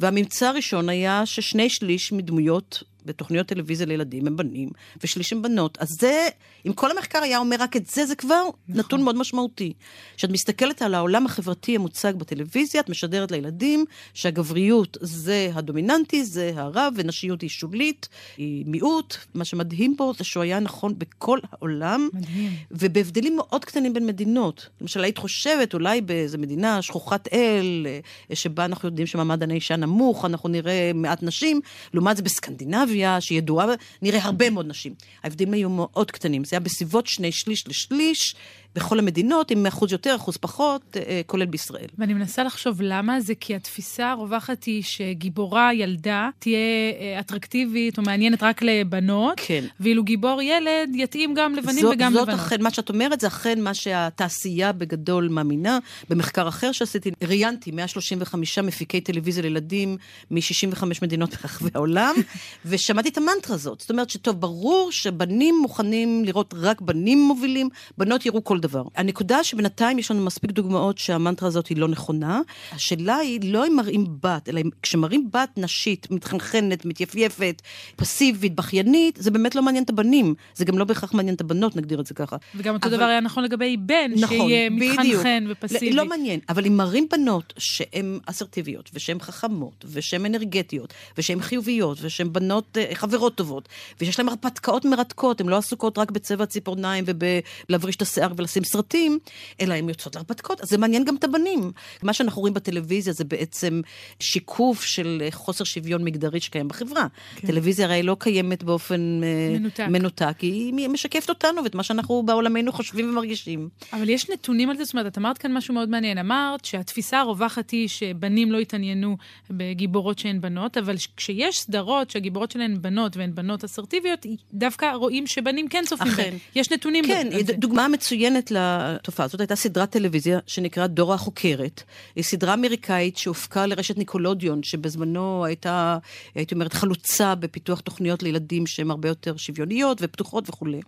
והממצא 0.00 0.46
הראשון 0.46 0.88
היה 0.88 1.26
ששני 1.26 1.68
שליש 1.68 2.12
מדמויות 2.12 2.82
בתוכניות 3.04 3.46
טלוויזיה 3.46 3.86
לילדים 3.86 4.26
הם 4.26 4.36
בנים, 4.36 4.68
ושליש 5.04 5.32
הם 5.32 5.42
בנות. 5.42 5.78
אז 5.80 5.88
זה, 6.00 6.28
אם 6.66 6.72
כל 6.72 6.90
המחקר 6.90 7.18
היה 7.18 7.38
אומר 7.38 7.56
רק 7.60 7.76
את 7.76 7.86
זה, 7.86 8.06
זה 8.06 8.14
כבר 8.14 8.42
נכון. 8.68 8.80
נתון 8.80 9.02
מאוד 9.02 9.16
משמעותי. 9.16 9.72
כשאת 10.16 10.30
מסתכלת 10.30 10.82
על 10.82 10.94
העולם 10.94 11.26
החברתי 11.26 11.76
המוצג 11.76 12.12
בטלוויזיה, 12.16 12.80
את 12.80 12.88
משדרת 12.88 13.30
לילדים 13.30 13.84
שהגבריות 14.14 14.96
זה 15.00 15.50
הדומיננטי, 15.54 16.24
זה 16.24 16.52
הרב, 16.56 16.94
ונשיות 16.96 17.40
היא 17.40 17.50
שולית, 17.50 18.08
היא 18.36 18.64
מיעוט. 18.66 19.16
מה 19.34 19.44
שמדהים 19.44 19.94
פה 19.96 20.12
זה 20.18 20.24
שהוא 20.24 20.42
היה 20.42 20.60
נכון 20.60 20.94
בכל 20.98 21.38
העולם. 21.52 22.08
מדהים. 22.12 22.52
ובהבדלים 22.70 23.36
מאוד 23.36 23.64
קטנים 23.64 23.94
בין 23.94 24.06
מדינות. 24.06 24.68
למשל, 24.80 25.04
היית 25.04 25.18
חושבת, 25.18 25.74
אולי 25.74 26.00
באיזה 26.00 26.38
מדינה 26.38 26.82
שכוחת 26.82 27.28
אל, 27.32 27.86
אה, 28.30 28.36
שבה 28.36 28.64
אנחנו 28.64 28.88
יודעים 28.88 29.06
שמעמד 29.06 29.50
האישה 29.50 29.76
נמוך, 29.76 30.24
אנחנו 30.24 30.48
נראה 30.48 30.90
מעט 30.94 31.22
נשים, 31.22 31.60
לעומת 31.94 32.16
זה 32.16 32.22
בסקנדינביה. 32.22 32.89
סקנדינביה, 32.90 33.20
שהיא 33.20 33.38
ידועה, 33.38 33.66
נראה 34.02 34.24
הרבה 34.24 34.50
מאוד 34.50 34.66
נשים. 34.68 34.94
ההבדלים 35.24 35.52
היו 35.52 35.70
מאוד 35.70 36.10
קטנים, 36.10 36.44
זה 36.44 36.56
היה 36.56 36.60
בסביבות 36.60 37.06
שני 37.06 37.32
שליש 37.32 37.68
לשליש, 37.68 38.34
בכל 38.74 38.98
המדינות, 38.98 39.50
עם 39.50 39.66
אחוז 39.66 39.92
יותר, 39.92 40.14
אחוז 40.16 40.36
פחות, 40.36 40.96
אה, 40.96 41.20
כולל 41.26 41.46
בישראל. 41.46 41.86
ואני 41.98 42.14
מנסה 42.14 42.44
לחשוב 42.44 42.82
למה, 42.82 43.20
זה 43.20 43.34
כי 43.34 43.54
התפיסה 43.54 44.10
הרווחת 44.10 44.64
היא 44.64 44.82
שגיבורה, 44.82 45.74
ילדה, 45.74 46.28
תהיה 46.38 46.58
אה, 47.00 47.20
אטרקטיבית 47.20 47.98
או 47.98 48.02
מעניינת 48.02 48.42
רק 48.42 48.62
לבנות, 48.62 49.34
כן. 49.36 49.64
ואילו 49.80 50.04
גיבור 50.04 50.42
ילד 50.42 50.90
יתאים 50.94 51.34
גם 51.34 51.54
לבנים 51.54 51.80
זאת, 51.80 51.94
וגם 51.94 52.12
זאת 52.12 52.22
לבנות. 52.22 52.38
זאת 52.38 52.46
אכן, 52.46 52.62
מה 52.62 52.70
שאת 52.70 52.88
אומרת, 52.88 53.20
זה 53.20 53.26
אכן 53.26 53.60
מה 53.60 53.74
שהתעשייה 53.74 54.72
בגדול 54.72 55.28
מאמינה. 55.28 55.78
במחקר 56.10 56.48
אחר 56.48 56.72
שעשיתי, 56.72 57.10
ראיינתי 57.24 57.70
135 57.70 58.58
מפיקי 58.58 59.00
טלוויזיה 59.00 59.42
לילדים 59.42 59.96
מ-65 60.30 60.84
מדינות 61.02 61.30
ברחבי 61.30 61.70
העולם, 61.74 62.14
ושמעתי 62.64 63.08
את 63.08 63.18
המנטרה 63.18 63.54
הזאת. 63.54 63.80
זאת 63.80 63.90
אומרת 63.90 64.10
שטוב, 64.10 64.40
ברור 64.40 64.92
שבנים 64.92 65.58
מוכנים 65.62 66.24
לראות 66.24 66.54
רק 66.56 66.80
בנים 66.80 67.18
מובילים, 67.18 67.68
בנות 67.98 68.26
יראו 68.26 68.44
כל 68.44 68.59
דבר. 68.60 68.82
הנקודה 68.96 69.44
שבינתיים 69.44 69.98
יש 69.98 70.10
לנו 70.10 70.24
מספיק 70.24 70.50
דוגמאות 70.50 70.98
שהמנטרה 70.98 71.48
הזאת 71.48 71.66
היא 71.66 71.76
לא 71.76 71.88
נכונה. 71.88 72.40
השאלה 72.72 73.16
היא 73.16 73.52
לא 73.52 73.66
אם 73.66 73.76
מראים 73.76 74.06
בת, 74.20 74.48
אלא 74.48 74.60
אם 74.60 74.70
כשמראים 74.82 75.28
בת 75.32 75.50
נשית, 75.56 76.10
מתחנחנת, 76.10 76.84
מתייפייפת, 76.84 77.62
פסיבית, 77.96 78.54
בכיינית, 78.54 79.18
זה 79.20 79.30
באמת 79.30 79.54
לא 79.54 79.62
מעניין 79.62 79.84
את 79.84 79.90
הבנים. 79.90 80.34
זה 80.54 80.64
גם 80.64 80.78
לא 80.78 80.84
בהכרח 80.84 81.14
מעניין 81.14 81.34
את 81.34 81.40
הבנות, 81.40 81.76
נגדיר 81.76 82.00
את 82.00 82.06
זה 82.06 82.14
ככה. 82.14 82.36
וגם 82.54 82.74
אותו 82.74 82.88
אבל... 82.88 82.96
דבר 82.96 83.04
היה 83.04 83.20
נכון 83.20 83.44
לגבי 83.44 83.76
בן, 83.76 84.10
נכון, 84.16 84.38
שיהיה 84.38 84.70
מתחנחן 84.70 85.44
ופסיבי. 85.48 85.92
לא, 85.92 86.02
לא 86.02 86.08
מעניין, 86.08 86.40
אבל 86.48 86.66
אם 86.66 86.76
מראים 86.76 87.06
בנות 87.10 87.54
שהן 87.58 88.18
אסרטיביות, 88.26 88.90
והן 88.92 89.20
חכמות, 89.20 89.84
ושהן 89.92 90.24
אנרגטיות, 90.24 90.94
ושהן 91.18 91.40
חיוביות, 91.40 91.98
ושהן 92.00 92.32
בנות 92.32 92.78
אה, 92.78 92.94
חברות 92.94 93.34
טובות, 93.34 93.68
ושיש 94.00 94.18
להן 94.18 94.28
הרפתקאות 94.28 94.84
מרתקות, 94.84 95.40
הן 95.40 95.48
לא 95.48 95.56
עסוקות 95.56 95.98
רק 95.98 96.10
בצבע 96.10 96.44
הציפורניים 96.44 97.04
ובלהבריש 97.06 97.96
את 97.96 98.02
השיער 98.02 98.32
לשים 98.50 98.64
סרטים, 98.64 99.18
אלא 99.60 99.74
הן 99.74 99.88
יוצאות 99.88 100.14
להרפתקאות, 100.14 100.60
אז 100.60 100.68
זה 100.68 100.78
מעניין 100.78 101.04
גם 101.04 101.16
את 101.16 101.24
הבנים. 101.24 101.72
מה 102.02 102.12
שאנחנו 102.12 102.40
רואים 102.40 102.54
בטלוויזיה 102.54 103.12
זה 103.12 103.24
בעצם 103.24 103.80
שיקוף 104.20 104.84
של 104.84 105.22
חוסר 105.30 105.64
שוויון 105.64 106.04
מגדרי 106.04 106.40
שקיים 106.40 106.68
בחברה. 106.68 107.06
כן. 107.36 107.46
טלוויזיה 107.46 107.86
הרי 107.86 108.02
לא 108.02 108.16
קיימת 108.18 108.62
באופן 108.62 109.20
אה, 109.22 109.58
מנותק, 109.58 109.86
מנותק 109.88 110.40
היא 110.40 110.88
משקפת 110.88 111.28
אותנו 111.28 111.64
ואת 111.64 111.74
מה 111.74 111.82
שאנחנו 111.82 112.22
בעולמנו 112.22 112.72
חושבים 112.72 113.10
ומרגישים. 113.10 113.68
אבל 113.92 114.08
יש 114.08 114.30
נתונים 114.30 114.70
על 114.70 114.76
זה, 114.76 114.84
זאת 114.84 114.94
אומרת, 114.94 115.06
את 115.06 115.18
אמרת 115.18 115.38
כאן 115.38 115.52
משהו 115.52 115.74
מאוד 115.74 115.88
מעניין. 115.88 116.18
אמרת 116.18 116.64
שהתפיסה 116.64 117.20
הרווחת 117.20 117.70
היא 117.70 117.88
שבנים 117.88 118.52
לא 118.52 118.58
יתעניינו 118.58 119.16
בגיבורות 119.50 120.18
שהן 120.18 120.40
בנות, 120.40 120.78
אבל 120.78 120.96
כשיש 121.16 121.60
סדרות 121.60 122.10
שהגיבורות 122.10 122.50
שלהן 122.50 122.82
בנות 122.82 123.16
והן 123.16 123.34
בנות 123.34 123.64
אסרטיביות, 123.64 124.26
דווקא 124.54 124.92
רואים 124.94 125.26
שבנים 125.26 125.68
כן 125.68 125.84
צופים 125.86 126.12
בהן. 126.16 126.34
יש 126.54 126.72
נתונים. 126.72 127.04
כן, 127.06 127.28
דוגמה 127.58 127.88
מצוינת 127.88 128.39
לתופעה 128.50 129.26
הזאת 129.26 129.40
הייתה 129.40 129.56
סדרת 129.56 129.90
טלוויזיה 129.90 130.38
שנקראת 130.46 130.90
דורה 130.90 131.14
החוקרת. 131.14 131.82
היא 132.16 132.24
סדרה 132.24 132.54
אמריקאית 132.54 133.16
שהופקה 133.16 133.66
לרשת 133.66 133.98
ניקולודיון, 133.98 134.62
שבזמנו 134.62 135.44
הייתה, 135.44 135.98
הייתי 136.34 136.54
אומרת, 136.54 136.72
חלוצה 136.72 137.34
בפיתוח 137.34 137.80
תוכניות 137.80 138.22
לילדים 138.22 138.66
שהן 138.66 138.90
הרבה 138.90 139.08
יותר 139.08 139.36
שוויוניות 139.36 139.98
ופתוחות 140.00 140.48
וכולי. 140.48 140.80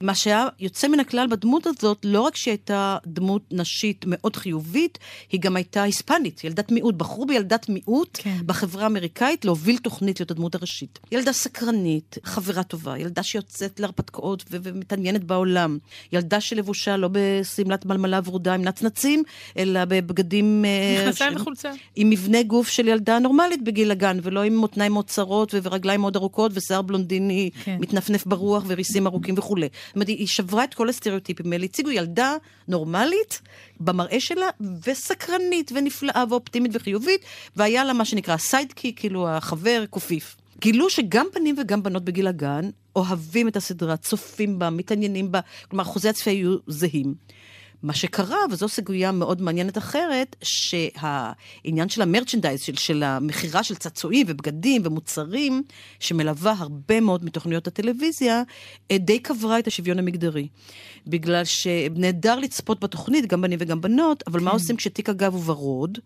מה 0.00 0.14
שהיה 0.14 0.48
יוצא 0.60 0.88
מן 0.88 1.00
הכלל 1.00 1.26
בדמות 1.26 1.66
הזאת, 1.66 1.98
לא 2.04 2.20
רק 2.20 2.36
שהיא 2.36 2.52
הייתה 2.52 2.96
דמות 3.06 3.42
נשית 3.50 4.04
מאוד 4.08 4.36
חיובית, 4.36 4.98
היא 5.32 5.40
גם 5.40 5.56
הייתה 5.56 5.82
היספנית, 5.82 6.44
ילדת 6.44 6.70
מיעוט. 6.72 6.94
בחרו 6.94 7.26
בילדת 7.26 7.68
מיעוט 7.68 8.18
כן. 8.22 8.36
בחברה 8.46 8.82
האמריקאית 8.82 9.44
להוביל 9.44 9.78
תוכנית 9.78 10.20
להיות 10.20 10.30
הדמות 10.30 10.54
הראשית. 10.54 10.98
ילדה 11.12 11.32
סקרנית, 11.32 12.18
חברה 12.24 12.62
טובה, 12.62 12.98
ילדה 12.98 13.22
שיוצאת 13.22 13.80
להרפתקאות 13.80 14.44
ומתעניינת 14.50 15.24
בעולם. 15.24 15.78
ילדה 16.12 16.40
שלבושה 16.40 16.83
לא 16.88 17.08
בשמלת 17.12 17.84
מלמלה 17.84 18.20
ורודה 18.24 18.54
עם 18.54 18.62
נצנצים, 18.62 19.22
אלא 19.56 19.84
בבגדים... 19.84 20.64
אה, 20.64 21.02
מכנסיים 21.02 21.32
ש... 21.32 21.40
וחולצה. 21.40 21.70
עם 21.96 22.10
מבנה 22.10 22.42
גוף 22.42 22.68
של 22.68 22.88
ילדה 22.88 23.18
נורמלית 23.18 23.64
בגיל 23.64 23.90
הגן, 23.90 24.18
ולא 24.22 24.42
עם 24.42 24.56
מותניים 24.56 24.92
מאוד 24.92 25.06
צרות 25.06 25.54
ורגליים 25.62 26.00
מאוד 26.00 26.16
ארוכות 26.16 26.52
ושיער 26.54 26.82
בלונדיני 26.82 27.50
כן. 27.64 27.76
מתנפנף 27.80 28.26
ברוח 28.26 28.64
וריסים 28.66 29.06
ארוכים 29.06 29.34
וכולי. 29.38 29.68
זאת 29.86 29.94
אומרת, 29.94 30.08
היא 30.08 30.26
שברה 30.26 30.64
את 30.64 30.74
כל 30.74 30.88
הסטריאוטיפים 30.88 31.52
האלה. 31.52 31.64
הציגו 31.64 31.90
ילדה 31.90 32.36
נורמלית 32.68 33.40
במראה 33.80 34.20
שלה, 34.20 34.48
וסקרנית 34.86 35.72
ונפלאה 35.74 36.24
ואופטימית 36.30 36.70
וחיובית, 36.74 37.20
והיה 37.56 37.84
לה 37.84 37.92
מה 37.92 38.04
שנקרא 38.04 38.36
סיידקי, 38.36 38.92
כאילו 38.96 39.28
החבר 39.28 39.84
קופיף. 39.90 40.36
גילו 40.60 40.90
שגם 40.90 41.26
בנים 41.34 41.56
וגם 41.58 41.82
בנות 41.82 42.04
בגיל 42.04 42.26
הגן 42.26 42.70
אוהבים 42.96 43.48
את 43.48 43.56
הסדרה, 43.56 43.96
צופים 43.96 44.58
בה, 44.58 44.70
מתעניינים 44.70 45.32
בה, 45.32 45.40
כלומר, 45.68 45.82
אחוזי 45.84 46.08
הצפייה 46.08 46.36
היו 46.36 46.56
זהים. 46.66 47.14
מה 47.84 47.92
שקרה, 47.92 48.38
וזו 48.50 48.68
סוגיה 48.68 49.12
מאוד 49.12 49.42
מעניינת 49.42 49.78
אחרת, 49.78 50.36
שהעניין 50.42 51.88
של 51.88 52.02
המרצ'נדייז, 52.02 52.60
של, 52.60 52.76
של 52.76 53.02
המכירה 53.02 53.62
של 53.62 53.74
צעצועים 53.74 54.26
ובגדים 54.28 54.82
ומוצרים, 54.84 55.62
שמלווה 56.00 56.54
הרבה 56.58 57.00
מאוד 57.00 57.24
מתוכניות 57.24 57.66
הטלוויזיה, 57.66 58.42
אה, 58.90 58.98
די 58.98 59.18
קברה 59.18 59.58
את 59.58 59.66
השוויון 59.66 59.98
המגדרי. 59.98 60.48
בגלל 61.06 61.44
שנהדר 61.44 62.38
לצפות 62.38 62.80
בתוכנית, 62.80 63.26
גם 63.26 63.40
בנים 63.40 63.58
וגם 63.62 63.80
בנות, 63.80 64.22
אבל 64.26 64.38
כן. 64.38 64.44
מה 64.44 64.50
עושים 64.50 64.76
כשתיק 64.76 65.08
הגב 65.08 65.34
הוא 65.34 65.42
ורוד, 65.46 65.98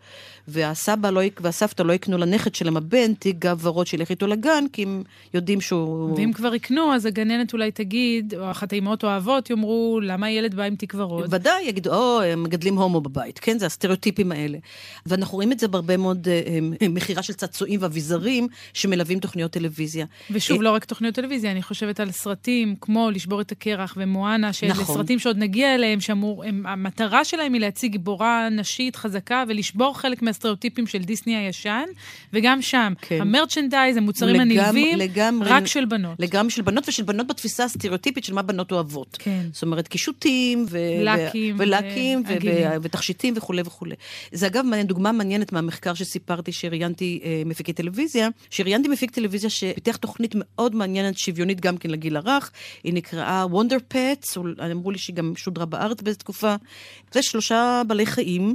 והסבא 0.49 1.11
לא, 1.11 1.21
והסבתא 1.41 1.83
לא 1.83 1.93
יקנו 1.93 2.19
לנכד 2.19 2.55
שלהם 2.55 2.77
הבן 2.77 3.15
תיק 3.15 3.37
גב 3.39 3.67
ורוד 3.67 3.87
שילך 3.87 4.11
איתו 4.11 4.27
לגן, 4.27 4.65
כי 4.73 4.83
הם 4.83 5.03
יודעים 5.35 5.61
שהוא... 5.61 6.17
ואם 6.17 6.33
כבר 6.33 6.55
יקנו, 6.55 6.95
אז 6.95 7.07
הגננת 7.07 7.53
אולי 7.53 7.71
תגיד, 7.71 8.35
או 8.39 8.51
אחת 8.51 8.73
האימהות 8.73 9.05
או 9.05 9.09
האבות 9.09 9.51
יאמרו, 9.51 10.01
למה 10.03 10.27
הילד 10.27 10.55
בא 10.55 10.63
עם 10.63 10.77
תיק 10.77 10.95
ורוד? 10.97 11.35
ודאי, 11.35 11.68
יגידו, 11.69 11.95
או, 11.95 12.23
הם 12.23 12.43
מגדלים 12.43 12.79
הומו 12.79 13.01
בבית, 13.01 13.39
כן? 13.39 13.59
זה 13.59 13.67
הסטריאוטיפים 13.67 14.33
האלה. 14.33 14.59
ואנחנו 15.07 15.35
רואים 15.35 15.53
את 15.53 15.59
זה 15.61 15.69
בהרבה 15.69 15.97
מאוד 15.97 16.29
אה, 16.29 16.59
אה, 16.83 16.89
מכירה 16.89 17.23
של 17.23 17.33
צעצועים 17.33 17.83
ואביזרים 17.83 18.49
שמלווים 18.75 19.19
תוכניות 19.19 19.51
טלוויזיה. 19.51 20.07
ושוב, 20.31 20.59
אה, 20.59 20.63
לא 20.63 20.71
רק 20.71 20.85
תוכניות 20.85 21.15
טלוויזיה, 21.15 21.51
אני 21.51 21.63
חושבת 21.63 22.01
על 22.01 22.11
סרטים 22.11 22.75
כמו 22.81 23.11
לשבור 23.11 23.41
את 23.41 23.53
הקרח 23.53 23.95
ומואנה, 23.97 24.53
שאלה 24.53 24.73
נכון. 24.73 24.97
סרטים 24.97 25.19
שעוד 25.19 25.39
נגיע 25.39 25.75
אליהם, 25.75 26.01
שהמטרה 26.01 27.25
שלהם 27.25 27.53
היא 27.53 27.61
להציג 27.61 27.93
גיבורה 27.93 28.49
נשית 28.49 28.97
חזקה 28.97 29.45
ולשבור 29.49 29.99
חלק 29.99 30.23
מהסטריאוטיפים 30.23 30.87
של 30.87 30.99
דיסני 30.99 31.37
הישן, 31.37 31.85
וגם 32.33 32.63
שם, 32.63 32.93
כן. 33.01 33.21
המרצ'נדייז, 33.21 33.97
המוצרים 33.97 34.35
לגמ, 34.35 34.61
הנלווים, 34.61 34.99
לגמרי, 34.99 35.49
רק 35.51 35.67
של 35.67 35.85
בנות. 35.85 36.17
לגמרי 36.19 36.51
של 36.51 36.63
בנות, 36.63 36.89
ושל 36.89 37.03
בנות 37.03 37.27
בתפיסה 37.27 37.65
הסטריאוטיפית 37.65 38.25
של 38.25 38.35
מה 38.35 38.43
בנות 38.43 38.73
אוהבות. 38.73 39.17
כן. 39.21 39.47
זאת 39.53 39.63
אומרת, 39.63 39.89
קישוטים, 39.89 40.67
ו... 40.69 40.79
לקים, 41.03 41.57
ו... 41.59 41.63
ולקים, 41.63 42.23
ו... 42.29 42.33
ו... 42.45 42.83
ותכשיטים 42.83 43.35
וכולי 43.37 43.63
וכולי. 43.65 43.95
זה 44.33 44.47
אגב 44.47 44.65
דוגמה 44.85 45.13
מעניינת 45.13 45.53
מהמחקר 45.53 45.95
שסיפרתי 45.95 46.53
שראיינתי 46.53 47.21
אה, 47.25 47.43
מפיקי 47.47 47.73
טלוויזיה, 47.73 48.29
שראיינתי 48.51 48.89
מפיק 48.89 49.11
טלוויזיה 49.11 49.51
שפיתח 49.51 49.97
תוכנית 49.97 50.35
מאוד 50.35 50.75
מעניינת, 50.75 51.19
שוויונית 51.19 51.61
גם 51.61 51.77
כן 51.77 51.91
לגיל 51.91 52.17
הרך, 52.17 52.51
היא 52.85 52.95
נקראה 52.95 53.45
Wonder 53.45 53.95
Pets, 53.95 54.39
אמרו 54.73 54.91
לי 54.91 54.99
שהיא 54.99 55.17
גם 55.17 55.33
שודרה 55.37 55.67
בארץ 55.67 56.03
באיזו 56.03 56.19
תקופה. 56.19 56.55
זה 57.13 57.23
שלושה 57.23 57.83
בעלי 57.87 58.07
חיים 58.07 58.55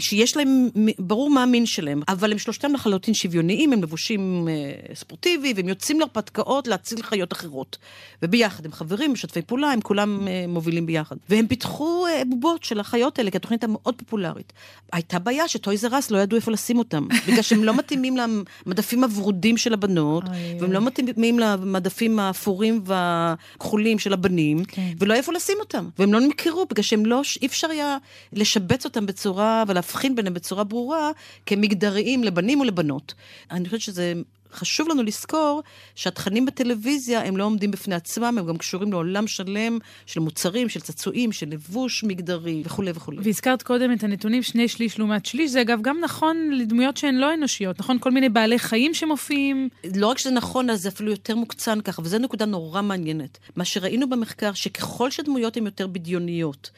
שיש 0.00 0.36
להם, 0.36 0.68
ברור 0.98 1.30
מה 1.30 1.42
המין 1.42 1.66
שלהם, 1.66 2.02
אבל 2.08 2.32
הם 2.32 2.38
שלושתם 2.38 2.72
לחלוטין 2.74 3.14
שוויוניים, 3.14 3.72
הם 3.72 3.82
לבושים 3.82 4.48
אה, 4.48 4.94
ספורטיבי, 4.94 5.52
והם 5.56 5.68
יוצאים 5.68 6.00
להרפתקאות 6.00 6.66
להציל 6.66 7.02
חיות 7.02 7.32
אחרות. 7.32 7.78
וביחד, 8.22 8.64
הם 8.64 8.72
חברים, 8.72 9.12
משתפי 9.12 9.42
פעולה, 9.42 9.70
הם 9.70 9.80
כולם 9.80 10.28
אה, 10.28 10.44
מובילים 10.48 10.86
ביחד. 10.86 11.16
והם 11.28 11.46
פיתחו 11.46 12.06
בובות 12.26 12.64
של 12.64 12.80
החיות 12.80 13.18
האלה, 13.18 13.30
כי 13.30 13.36
התוכנית 13.36 13.62
הייתה 13.62 13.72
מאוד 13.72 13.94
פופולרית. 13.94 14.52
הייתה 14.92 15.18
בעיה 15.18 15.48
שטויזר 15.48 15.98
אס 15.98 16.10
לא 16.10 16.18
ידעו 16.18 16.36
איפה 16.36 16.50
לשים 16.50 16.78
אותם, 16.78 17.06
בגלל 17.28 17.42
שהם 17.42 17.64
לא 17.64 17.74
מתאימים 17.74 18.16
למדפים 18.16 19.04
הוורודים 19.04 19.56
של 19.56 19.72
הבנות, 19.72 20.24
והם 20.60 20.72
לא 20.72 20.80
מתאימים 20.80 21.38
למדפים 21.38 22.18
האפורים 22.18 22.80
והכחולים 22.84 23.98
של 23.98 24.12
הבנים, 24.12 24.64
כן. 24.64 24.92
ולא 24.98 25.14
איפה 25.14 25.32
לשים 25.32 25.56
אותם. 25.60 25.88
והם 25.98 26.12
לא 26.12 26.20
נמכרו, 26.20 26.66
בגלל 26.70 26.82
שהם 26.82 27.06
לא, 27.06 27.22
אי 27.42 27.46
אפשר 27.46 27.70
היה 27.70 27.96
לשבץ 28.32 28.84
אותם 28.84 29.06
בצורה... 29.06 29.64
להבחין 29.76 30.16
ביניהם 30.16 30.34
בצורה 30.34 30.64
ברורה 30.64 31.10
כמגדריים 31.46 32.24
לבנים 32.24 32.60
ולבנות. 32.60 33.14
אני 33.50 33.64
חושבת 33.64 33.80
שזה 33.80 34.12
חשוב 34.52 34.88
לנו 34.88 35.02
לזכור 35.02 35.62
שהתכנים 35.94 36.46
בטלוויזיה 36.46 37.24
הם 37.24 37.36
לא 37.36 37.44
עומדים 37.44 37.70
בפני 37.70 37.94
עצמם, 37.94 38.38
הם 38.38 38.46
גם 38.46 38.56
קשורים 38.56 38.92
לעולם 38.92 39.26
שלם 39.26 39.78
של 40.06 40.20
מוצרים, 40.20 40.68
של 40.68 40.80
צעצועים, 40.80 41.32
של 41.32 41.46
לבוש 41.50 42.04
מגדרי 42.04 42.62
וכולי 42.66 42.90
וכולי. 42.94 43.18
והזכרת 43.22 43.62
קודם 43.62 43.92
את 43.92 44.04
הנתונים 44.04 44.42
שני 44.42 44.68
שליש 44.68 44.98
לעומת 44.98 45.26
שליש, 45.26 45.50
זה 45.50 45.60
אגב 45.60 45.78
גם 45.82 46.00
נכון 46.00 46.50
לדמויות 46.52 46.96
שהן 46.96 47.14
לא 47.14 47.34
אנושיות, 47.34 47.78
נכון? 47.78 47.98
כל 47.98 48.10
מיני 48.10 48.28
בעלי 48.28 48.58
חיים 48.58 48.94
שמופיעים. 48.94 49.68
לא 49.96 50.06
רק 50.06 50.18
שזה 50.18 50.30
נכון, 50.30 50.70
אז 50.70 50.82
זה 50.82 50.88
אפילו 50.88 51.10
יותר 51.10 51.36
מוקצן 51.36 51.80
ככה, 51.80 52.02
וזו 52.02 52.18
נקודה 52.18 52.44
נורא 52.44 52.82
מעניינת. 52.82 53.38
מה 53.56 53.64
שראינו 53.64 54.08
במחקר, 54.08 54.52
שככל 54.52 55.10
שדמויות 55.10 55.56
הן 55.56 55.64
יותר 55.64 55.86
בדיוניות, 55.86 56.70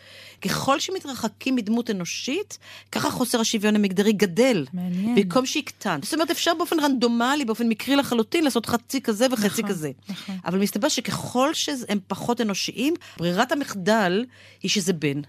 ככל 0.42 0.80
שמתרחקים 0.80 1.56
מדמות 1.56 1.90
אנושית, 1.90 2.58
ככה 2.92 3.10
חוסר 3.10 3.40
השוויון 3.40 3.76
המגדרי 3.76 4.12
גדל. 4.12 4.66
מעניין. 4.72 5.14
במקום 5.14 5.46
שיקטן. 5.46 5.98
זאת 6.02 6.14
אומרת, 6.14 6.30
אפשר 6.30 6.54
באופן 6.54 6.80
רנדומלי, 6.80 7.44
באופן 7.44 7.57
מקרי 7.64 7.96
לחלוטין 7.96 8.44
לעשות 8.44 8.66
חצי 8.66 9.00
כזה 9.00 9.26
וחצי 9.30 9.62
נכון, 9.62 9.68
כזה. 9.68 9.90
נכון. 10.08 10.36
אבל 10.44 10.58
מסתבר 10.58 10.88
שככל 10.88 11.50
שהם 11.54 11.98
פחות 12.06 12.40
אנושיים, 12.40 12.94
ברירת 13.18 13.52
המחדל 13.52 14.24
היא 14.62 14.70
שזה 14.70 14.92
בן. 14.92 15.20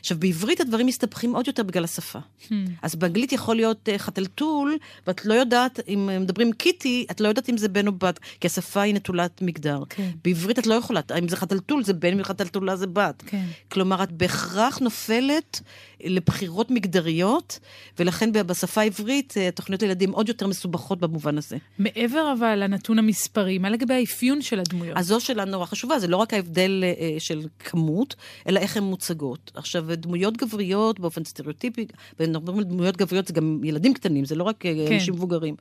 עכשיו, 0.00 0.18
בעברית 0.18 0.60
הדברים 0.60 0.86
מסתבכים 0.86 1.34
עוד 1.34 1.46
יותר 1.46 1.62
בגלל 1.62 1.84
השפה. 1.84 2.18
Hmm. 2.18 2.52
אז 2.82 2.94
באנגלית 2.94 3.32
יכול 3.32 3.56
להיות 3.56 3.88
uh, 3.88 3.98
חתלתול, 3.98 4.78
ואת 5.06 5.24
לא 5.24 5.34
יודעת, 5.34 5.80
אם 5.88 6.10
מדברים 6.20 6.52
קיטי, 6.52 7.06
את 7.10 7.20
לא 7.20 7.28
יודעת 7.28 7.48
אם 7.50 7.56
זה 7.56 7.68
בן 7.68 7.86
או 7.86 7.92
בת, 7.92 8.20
כי 8.40 8.46
השפה 8.46 8.80
היא 8.80 8.94
נטולת 8.94 9.42
מגדר. 9.42 9.82
כן. 9.88 10.10
בעברית 10.24 10.58
את 10.58 10.66
לא 10.66 10.74
יכולה, 10.74 11.00
אם 11.18 11.28
זה 11.28 11.36
חתלתול 11.36 11.84
זה 11.84 11.92
בן, 11.92 12.18
אם 12.18 12.24
חתלתולה 12.24 12.76
זה 12.76 12.86
בת. 12.86 13.22
כן. 13.26 13.44
כלומר, 13.68 14.02
את 14.02 14.12
בהכרח 14.12 14.78
נופלת 14.78 15.60
לבחירות 16.04 16.70
מגדריות, 16.70 17.58
ולכן 17.98 18.32
בשפה 18.32 18.80
העברית 18.80 19.34
אה, 19.36 19.50
תוכניות 19.50 19.82
לילדים 19.82 20.12
עוד 20.12 20.28
יותר 20.28 20.46
מסובכות 20.46 21.00
במובן 21.00 21.38
הזה. 21.38 21.56
מעבר 21.78 22.34
אבל 22.38 22.54
לנתון 22.64 22.98
המספרי, 22.98 23.58
מה 23.58 23.70
לגבי 23.70 23.94
האפיון 23.94 24.42
של 24.42 24.60
הדמויות? 24.60 24.96
אז 24.96 25.06
זו 25.06 25.20
שאלה 25.20 25.44
נורא 25.44 25.66
חשובה, 25.66 25.98
זה 25.98 26.08
לא 26.08 26.16
רק 26.16 26.34
ההבדל 26.34 26.84
אה, 26.84 27.20
של 27.20 27.46
כמות, 27.58 28.14
אלא 28.48 28.60
איך 28.60 28.76
הן 28.76 28.84
מוצגות. 28.84 29.50
עכשיו, 29.54 29.86
דמויות 29.96 30.36
גבריות 30.36 31.00
באופן 31.00 31.24
סטריאוטיפי, 31.24 31.86
ואנחנו 32.20 32.40
מדברים 32.40 32.58
על 32.58 32.64
דמויות 32.64 32.96
גבריות 32.96 33.26
זה 33.26 33.34
גם 33.34 33.60
ילדים 33.64 33.94
קטנים, 33.94 34.24
זה 34.24 34.34
לא 34.34 34.44
רק 34.44 34.66
אה, 34.66 34.74
כן. 34.88 34.94
אנשים 34.94 35.14
מבוגרים. 35.14 35.54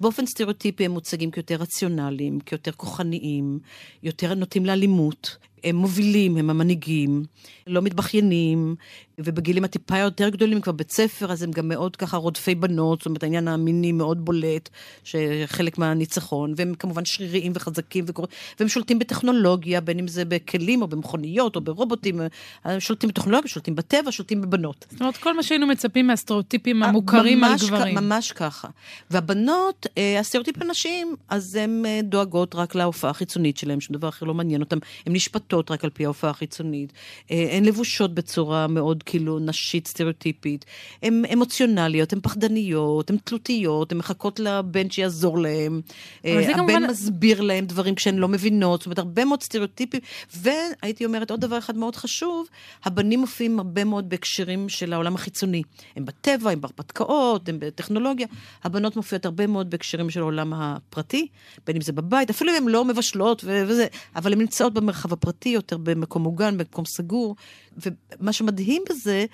באופן 0.00 0.26
סטריאוטיפי 0.26 0.84
הם 0.84 0.90
מוצגים 0.90 1.30
כיותר 1.30 1.54
רציונליים, 1.54 2.40
כיותר 2.40 2.72
כוחניים, 2.72 3.58
יותר 4.02 4.34
נוטים 4.34 4.66
לאלימות. 4.66 5.36
הם 5.66 5.76
מובילים, 5.76 6.36
הם 6.36 6.50
המנהיגים, 6.50 7.24
לא 7.66 7.82
מתבכיינים, 7.82 8.76
ובגילים 9.18 9.64
הטיפה 9.64 9.98
יותר 9.98 10.28
גדולים, 10.28 10.60
כבר 10.60 10.72
בית 10.72 10.90
ספר, 10.90 11.32
אז 11.32 11.42
הם 11.42 11.50
גם 11.50 11.68
מאוד 11.68 11.96
ככה 11.96 12.16
רודפי 12.16 12.54
בנות, 12.54 13.00
זאת 13.00 13.06
אומרת, 13.06 13.22
העניין 13.22 13.48
המיני 13.48 13.92
מאוד 13.92 14.24
בולט, 14.24 14.68
שחלק 15.04 15.78
מהניצחון, 15.78 16.54
והם 16.56 16.74
כמובן 16.74 17.04
שריריים 17.04 17.52
וחזקים, 17.54 18.04
וקור... 18.08 18.26
והם 18.60 18.68
שולטים 18.68 18.98
בטכנולוגיה, 18.98 19.80
בין 19.80 19.98
אם 19.98 20.08
זה 20.08 20.24
בכלים 20.24 20.82
או 20.82 20.88
במכוניות 20.88 21.56
או 21.56 21.60
ברובוטים, 21.60 22.20
שולטים 22.78 23.08
בטכנולוגיה, 23.08 23.48
שולטים 23.48 23.74
בטבע, 23.74 24.12
שולטים 24.12 24.40
בבנות. 24.40 24.86
זאת 24.90 25.00
אומרת, 25.00 25.16
כל 25.16 25.36
מה 25.36 25.42
שהיינו 25.42 25.66
מצפים 25.66 26.06
מהסטריאוטיפים 26.06 26.82
המוכרים 26.82 27.44
על 27.44 27.52
גברים. 27.66 27.94
ממש 27.94 28.32
ככה. 28.32 28.68
והבנות, 29.10 29.86
אה, 29.98 30.20
הסטריאוטיפ 30.20 30.62
הנשים, 30.62 31.14
אז 31.28 31.54
הן 31.54 31.86
אה, 31.86 32.00
דואגות 32.02 32.54
רק 32.54 32.74
להופעה 32.74 33.10
החיצונית 33.10 33.56
שלהן, 33.56 33.80
שום 33.80 33.96
דבר 33.96 34.08
אחר 34.08 34.26
לא 34.26 34.34
מעניין 34.34 34.60
אותן, 34.60 34.78
הן 35.06 35.12
נשפטות 35.56 35.70
רק 35.70 35.84
על 35.84 35.90
פי 35.90 36.04
ההופעה 36.04 36.30
החיצונית, 36.30 36.92
הן 37.30 37.64
לבושות 37.64 38.14
בצורה 38.14 38.66
מאוד 38.66 39.02
כאילו 39.02 39.38
נשית 39.38 39.88
סטריאוטיפית, 39.88 40.64
הן 41.02 41.22
אמוציונליות, 41.32 42.12
הן 42.12 42.20
פחדניות, 42.22 43.10
הן 43.10 43.16
תלותיות, 43.24 43.92
הן 43.92 43.98
מחכות 43.98 44.40
לבן 44.40 44.90
שיעזור 44.90 45.38
להן, 45.38 45.80
הבן 46.24 46.54
כמובן... 46.54 46.82
מסביר 46.90 47.40
להן 47.40 47.66
דברים 47.66 47.94
כשהן 47.94 48.16
לא 48.16 48.28
מבינות, 48.28 48.80
זאת 48.80 48.86
אומרת, 48.86 48.98
הרבה 48.98 49.24
מאוד 49.24 49.42
סטריאוטיפים, 49.42 50.00
והייתי 50.36 51.04
אומרת 51.04 51.30
עוד 51.30 51.40
דבר 51.40 51.58
אחד 51.58 51.76
מאוד 51.76 51.96
חשוב, 51.96 52.46
הבנים 52.84 53.20
מופיעים 53.20 53.58
הרבה 53.58 53.84
מאוד 53.84 54.08
בהקשרים 54.08 54.68
של 54.68 54.92
העולם 54.92 55.14
החיצוני. 55.14 55.62
הם 55.96 56.04
בטבע, 56.04 56.50
הם 56.50 56.60
בהרפתקאות, 56.60 57.48
הם 57.48 57.56
בטכנולוגיה, 57.58 58.26
הבנות 58.64 58.96
מופיעות 58.96 59.24
הרבה 59.24 59.46
מאוד 59.46 59.70
בהקשרים 59.70 60.10
של 60.10 60.20
העולם 60.20 60.52
הפרטי, 60.52 61.26
בין 61.66 61.76
אם 61.76 61.82
זה 61.82 61.92
בבית, 61.92 62.30
אפילו 62.30 62.52
אם 62.52 62.56
הן 62.56 62.68
לא 62.68 62.84
מבשלות 62.84 63.44
וזה, 63.46 63.86
אבל 64.16 64.32
הן 64.32 64.38
נמצאות 64.38 64.74
במרחב 64.74 65.12
הפרטי 65.12 65.35
יותר, 65.44 65.76
במקום 65.76 66.22
מוגן, 66.22 66.58
במקום 66.58 66.84
סגור. 66.84 67.36
ומה 67.76 68.32
שמדהים 68.32 68.82
בזה, 68.90 69.26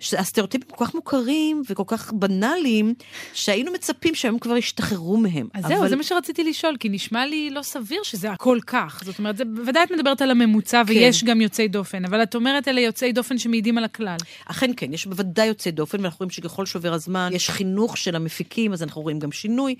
שהסטריאוטיפים 0.00 0.68
כל 0.70 0.84
כך 0.84 0.94
מוכרים 0.94 1.62
וכל 1.68 1.82
כך 1.86 2.12
בנאליים, 2.12 2.94
שהיינו 3.32 3.72
מצפים 3.72 4.14
שהם 4.14 4.38
כבר 4.38 4.56
ישתחררו 4.56 5.16
מהם. 5.16 5.48
אז 5.54 5.64
אבל... 5.64 5.74
זהו, 5.74 5.88
זה 5.88 5.96
מה 5.96 6.02
שרציתי 6.02 6.44
לשאול, 6.44 6.76
כי 6.80 6.88
נשמע 6.88 7.26
לי 7.26 7.50
לא 7.50 7.62
סביר 7.62 8.02
שזה 8.02 8.30
הכל 8.30 8.58
כך. 8.66 9.02
זאת 9.04 9.18
אומרת, 9.18 9.36
זה, 9.36 9.44
בוודאי 9.44 9.84
את 9.84 9.90
מדברת 9.90 10.22
על 10.22 10.30
הממוצע, 10.30 10.82
כן. 10.86 10.92
ויש 10.92 11.24
גם 11.24 11.40
יוצאי 11.40 11.68
דופן, 11.68 12.04
אבל 12.04 12.22
את 12.22 12.34
אומרת 12.34 12.68
אלה 12.68 12.80
יוצאי 12.80 13.12
דופן 13.12 13.38
שמעידים 13.38 13.78
על 13.78 13.84
הכלל. 13.84 14.16
אכן 14.46 14.70
כן, 14.76 14.92
יש 14.92 15.06
בוודאי 15.06 15.46
יוצאי 15.46 15.72
דופן, 15.72 16.00
ואנחנו 16.00 16.18
רואים 16.18 16.30
שככל 16.30 16.66
שעובר 16.66 16.92
הזמן, 16.92 17.30
יש 17.32 17.50
חינוך 17.50 17.96
של 17.96 18.16
המפיקים, 18.16 18.72
אז 18.72 18.82
אנחנו 18.82 19.02
רואים 19.02 19.18
גם 19.18 19.32
שינוי. 19.32 19.74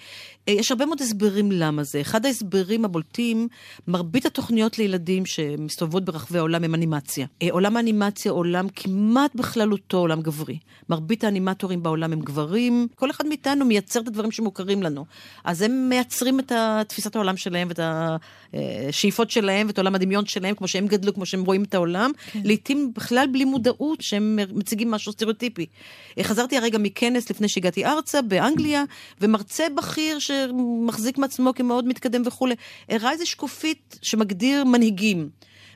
אה, 0.48 0.52
יש 0.52 0.70
הרבה 0.70 0.86
מאוד 0.86 1.00
הסברים 1.00 1.52
למה 1.52 1.84
זה. 1.84 2.00
אחד 2.00 2.26
ההסברים 2.26 2.84
הבולטים, 2.84 3.48
מרבית 3.88 4.26
התוכניות 4.26 4.78
לילדים 4.78 5.26
שמסתובבות 5.26 6.04
ברחבי 6.04 6.38
העולם 6.38 6.64
הם 6.64 6.74
אנימציה. 6.74 7.26
אה, 7.42 7.48
עולם 7.50 7.76
האנימציה 7.76 8.03
עולם 8.28 8.66
כמעט 8.76 9.34
בכללותו 9.34 9.98
עולם 9.98 10.22
גברי. 10.22 10.58
מרבית 10.88 11.24
האנימטורים 11.24 11.82
בעולם 11.82 12.12
הם 12.12 12.20
גברים, 12.20 12.86
כל 12.94 13.10
אחד 13.10 13.26
מאיתנו 13.26 13.64
מייצר 13.64 14.00
את 14.00 14.08
הדברים 14.08 14.30
שמוכרים 14.30 14.82
לנו. 14.82 15.04
אז 15.44 15.62
הם 15.62 15.88
מייצרים 15.88 16.40
את 16.40 16.52
תפיסת 16.88 17.16
העולם 17.16 17.36
שלהם 17.36 17.68
ואת 17.68 17.80
השאיפות 18.88 19.30
שלהם 19.30 19.66
ואת 19.66 19.78
עולם 19.78 19.94
הדמיון 19.94 20.26
שלהם, 20.26 20.54
כמו 20.54 20.68
שהם 20.68 20.86
גדלו, 20.86 21.14
כמו 21.14 21.26
שהם 21.26 21.44
רואים 21.44 21.62
את 21.62 21.74
העולם, 21.74 22.10
כן. 22.32 22.40
לעתים 22.44 22.92
בכלל 22.96 23.26
בלי 23.32 23.44
מודעות 23.44 24.00
שהם 24.00 24.38
מציגים 24.52 24.90
משהו 24.90 25.12
סטריאוטיפי. 25.12 25.66
חזרתי 26.22 26.56
הרגע 26.56 26.78
מכנס 26.78 27.30
לפני 27.30 27.48
שהגעתי 27.48 27.84
ארצה, 27.84 28.22
באנגליה, 28.22 28.84
ומרצה 29.20 29.66
בכיר 29.76 30.18
שמחזיק 30.18 31.18
מעצמו 31.18 31.54
כמאוד 31.54 31.88
מתקדם 31.88 32.22
וכולי, 32.26 32.54
הראה 32.88 33.12
איזה 33.12 33.26
שקופית 33.26 33.98
שמגדיר 34.02 34.64
מנהיגים. 34.64 35.28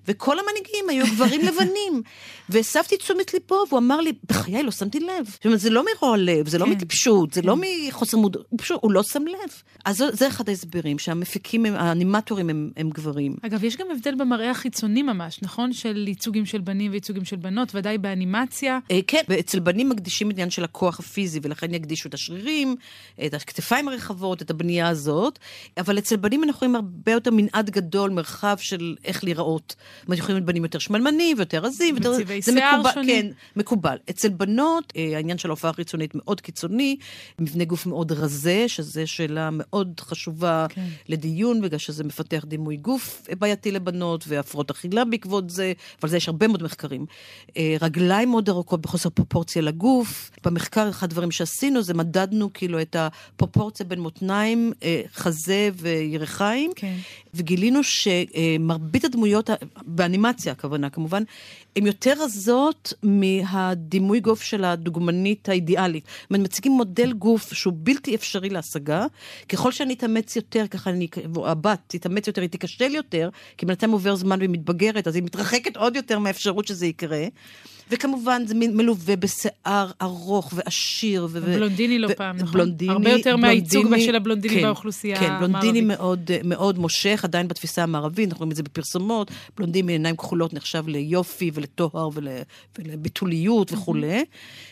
וכל 0.08 0.36
המנהיגים 0.38 0.88
היו 0.88 1.06
גברים 1.14 1.40
לבנים. 1.40 2.02
והסבתי 2.48 2.96
תשומת 2.96 3.34
ליבו, 3.34 3.64
והוא 3.68 3.78
אמר 3.78 4.00
לי, 4.00 4.12
בחיי, 4.28 4.62
לא 4.62 4.70
שמתי 4.70 5.00
לב. 5.00 5.26
זאת 5.26 5.44
אומרת, 5.44 5.60
זה 5.60 5.70
לא 5.70 5.84
מרוע 5.94 6.16
לב, 6.16 6.48
זה 6.48 6.58
לא 6.58 6.64
כן. 6.64 6.70
מטיפשות, 6.70 7.32
זה 7.32 7.42
לא 7.42 7.54
כן. 7.54 7.88
מחוסר 7.88 8.16
מודעות, 8.16 8.46
הוא 8.80 8.92
לא 8.92 9.02
שם 9.02 9.22
לב. 9.26 9.62
אז 9.84 10.04
זה 10.12 10.28
אחד 10.28 10.48
ההסברים, 10.48 10.98
שהמפיקים, 10.98 11.66
האנימטורים 11.66 12.50
הם, 12.50 12.70
הם 12.76 12.90
גברים. 12.90 13.34
אגב, 13.42 13.64
יש 13.64 13.76
גם 13.76 13.86
הבדל 13.90 14.14
במראה 14.14 14.50
החיצוני 14.50 15.02
ממש, 15.02 15.38
נכון? 15.42 15.72
של 15.72 16.04
ייצוגים 16.08 16.46
של 16.46 16.60
בנים 16.60 16.90
וייצוגים 16.90 17.24
של 17.24 17.36
בנות, 17.36 17.74
ודאי 17.74 17.98
באנימציה. 17.98 18.78
אה, 18.90 19.00
כן, 19.06 19.22
ואצל 19.28 19.60
בנים 19.60 19.88
מקדישים 19.88 20.30
עניין 20.30 20.50
של 20.50 20.64
הכוח 20.64 21.00
הפיזי, 21.00 21.40
ולכן 21.42 21.74
יקדישו 21.74 22.08
את 22.08 22.14
השרירים, 22.14 22.76
את 23.26 23.34
הכתפיים 23.34 23.88
הרחבות, 23.88 24.42
את 24.42 24.50
הבנייה 24.50 24.88
הזאת, 24.88 25.38
אבל 25.78 25.98
אצל 25.98 26.16
בנים 26.16 26.44
אנחנו 26.44 26.58
רואים 26.58 26.74
הרבה 26.74 27.12
יותר 27.12 27.30
מנעד 27.30 27.70
גדול, 27.70 28.10
מרחב 28.10 28.56
של 28.58 28.96
איך 29.04 29.24
להיראות. 29.24 29.74
יכולים 30.12 30.36
להיות 30.36 30.46
בנים 30.46 30.62
יותר 30.62 30.78
שמנמנים 30.78 31.36
ויותר 31.36 31.58
רזים. 31.58 31.96
וצבעי 31.96 32.42
שיער 32.42 32.82
שונים. 32.94 33.22
כן, 33.22 33.26
מקובל. 33.56 33.96
אצל 34.10 34.28
בנות, 34.28 34.92
אה, 34.96 35.16
העניין 35.16 35.38
של 35.38 35.48
ההופעה 35.48 35.70
החיצונית 35.70 36.14
מאוד 36.14 36.40
קיצוני, 36.40 36.96
מבנה 37.38 37.64
גוף 37.64 37.86
מאוד 37.86 38.12
רזה, 38.12 38.64
שזו 38.68 39.02
שאלה 39.06 39.48
מאוד 39.52 40.00
חשובה 40.00 40.66
כן. 40.68 40.86
לדיון, 41.08 41.60
בגלל 41.60 41.78
שזה 41.78 42.04
מפתח 42.04 42.44
דימוי 42.48 42.76
גוף 42.76 43.22
בעייתי 43.38 43.70
לבנות, 43.70 44.24
והפרעות 44.28 44.70
אכילה 44.70 45.04
בעקבות 45.04 45.50
זה, 45.50 45.72
אבל 46.02 46.08
זה 46.08 46.16
יש 46.16 46.28
הרבה 46.28 46.48
מאוד 46.48 46.62
מחקרים. 46.62 47.06
אה, 47.56 47.76
רגליים 47.80 48.30
מאוד 48.30 48.48
ארוכות 48.48 48.80
בחוסר 48.80 49.10
פרופורציה 49.10 49.62
לגוף. 49.62 50.30
במחקר, 50.44 50.88
אחד 50.88 51.06
הדברים 51.06 51.30
שעשינו 51.30 51.82
זה 51.82 51.94
מדדנו 51.94 52.52
כאילו 52.52 52.80
את 52.80 52.96
הפרופורציה 52.98 53.86
בין 53.86 54.00
מותניים, 54.00 54.72
אה, 54.82 55.02
חזה 55.14 55.70
וירכיים, 55.74 56.70
כן. 56.76 56.96
וגילינו 57.34 57.80
שמרבית 57.82 59.04
הדמויות, 59.04 59.50
באנימציה 59.88 60.52
הכוונה 60.52 60.90
כמובן, 60.90 61.22
הן 61.78 61.86
יותר 61.86 62.12
רזות 62.20 62.92
מהדימוי 63.02 64.20
גוף 64.20 64.42
של 64.42 64.64
הדוגמנית 64.64 65.48
האידיאלית. 65.48 66.04
זאת 66.04 66.30
אומרת, 66.30 66.42
מציגים 66.42 66.72
מודל 66.72 67.12
גוף 67.12 67.52
שהוא 67.52 67.74
בלתי 67.76 68.14
אפשרי 68.14 68.50
להשגה. 68.50 69.06
ככל 69.48 69.72
שאני 69.72 69.94
אתאמץ 69.94 70.36
יותר, 70.36 70.66
ככה 70.66 70.90
אני, 70.90 71.08
הבת 71.44 71.78
תתאמץ 71.86 72.26
יותר, 72.26 72.40
היא 72.40 72.50
תיכשל 72.50 72.94
יותר, 72.94 73.28
כי 73.56 73.66
בינתיים 73.66 73.92
עובר 73.92 74.16
זמן 74.16 74.38
והיא 74.38 74.50
מתבגרת, 74.50 75.08
אז 75.08 75.14
היא 75.14 75.22
מתרחקת 75.22 75.76
עוד 75.76 75.96
יותר 75.96 76.18
מהאפשרות 76.18 76.66
שזה 76.66 76.86
יקרה. 76.86 77.24
וכמובן 77.90 78.42
זה 78.46 78.54
מלווה 78.54 79.16
בשיער 79.16 79.90
ארוך 80.02 80.52
ועשיר. 80.56 81.28
ו- 81.30 81.40
בלונדיני 81.40 81.98
לא 81.98 82.08
פעם, 82.16 82.36
נכון? 82.36 82.52
בלונדיני. 82.52 82.92
הרבה 82.92 83.10
יותר 83.10 83.36
מהייצוג 83.36 83.98
של 83.98 84.14
הבלונדיני 84.14 84.54
כן, 84.54 84.62
באוכלוסייה 84.62 85.18
המערבית. 85.18 85.40
כן, 85.40 85.52
בלונדיני 85.52 85.80
מאוד, 85.80 86.30
מאוד 86.44 86.78
מושך, 86.78 87.20
עדיין 87.24 87.48
בתפיסה 87.48 87.82
המערבית, 87.82 88.28
אנחנו 88.28 88.38
רואים 88.38 88.50
את 88.50 88.56
זה 88.56 88.62
בפרסומות. 88.62 89.30
בלונדיני 89.56 89.82
עם 89.82 89.88
עיניים 89.88 90.16
כחולות 90.16 90.54
נחשב 90.54 90.88
ליופי 90.88 91.50
ולטוהר 91.68 92.08
ול, 92.14 92.28
ולביתוליות 92.78 93.72
וכולי. 93.72 94.24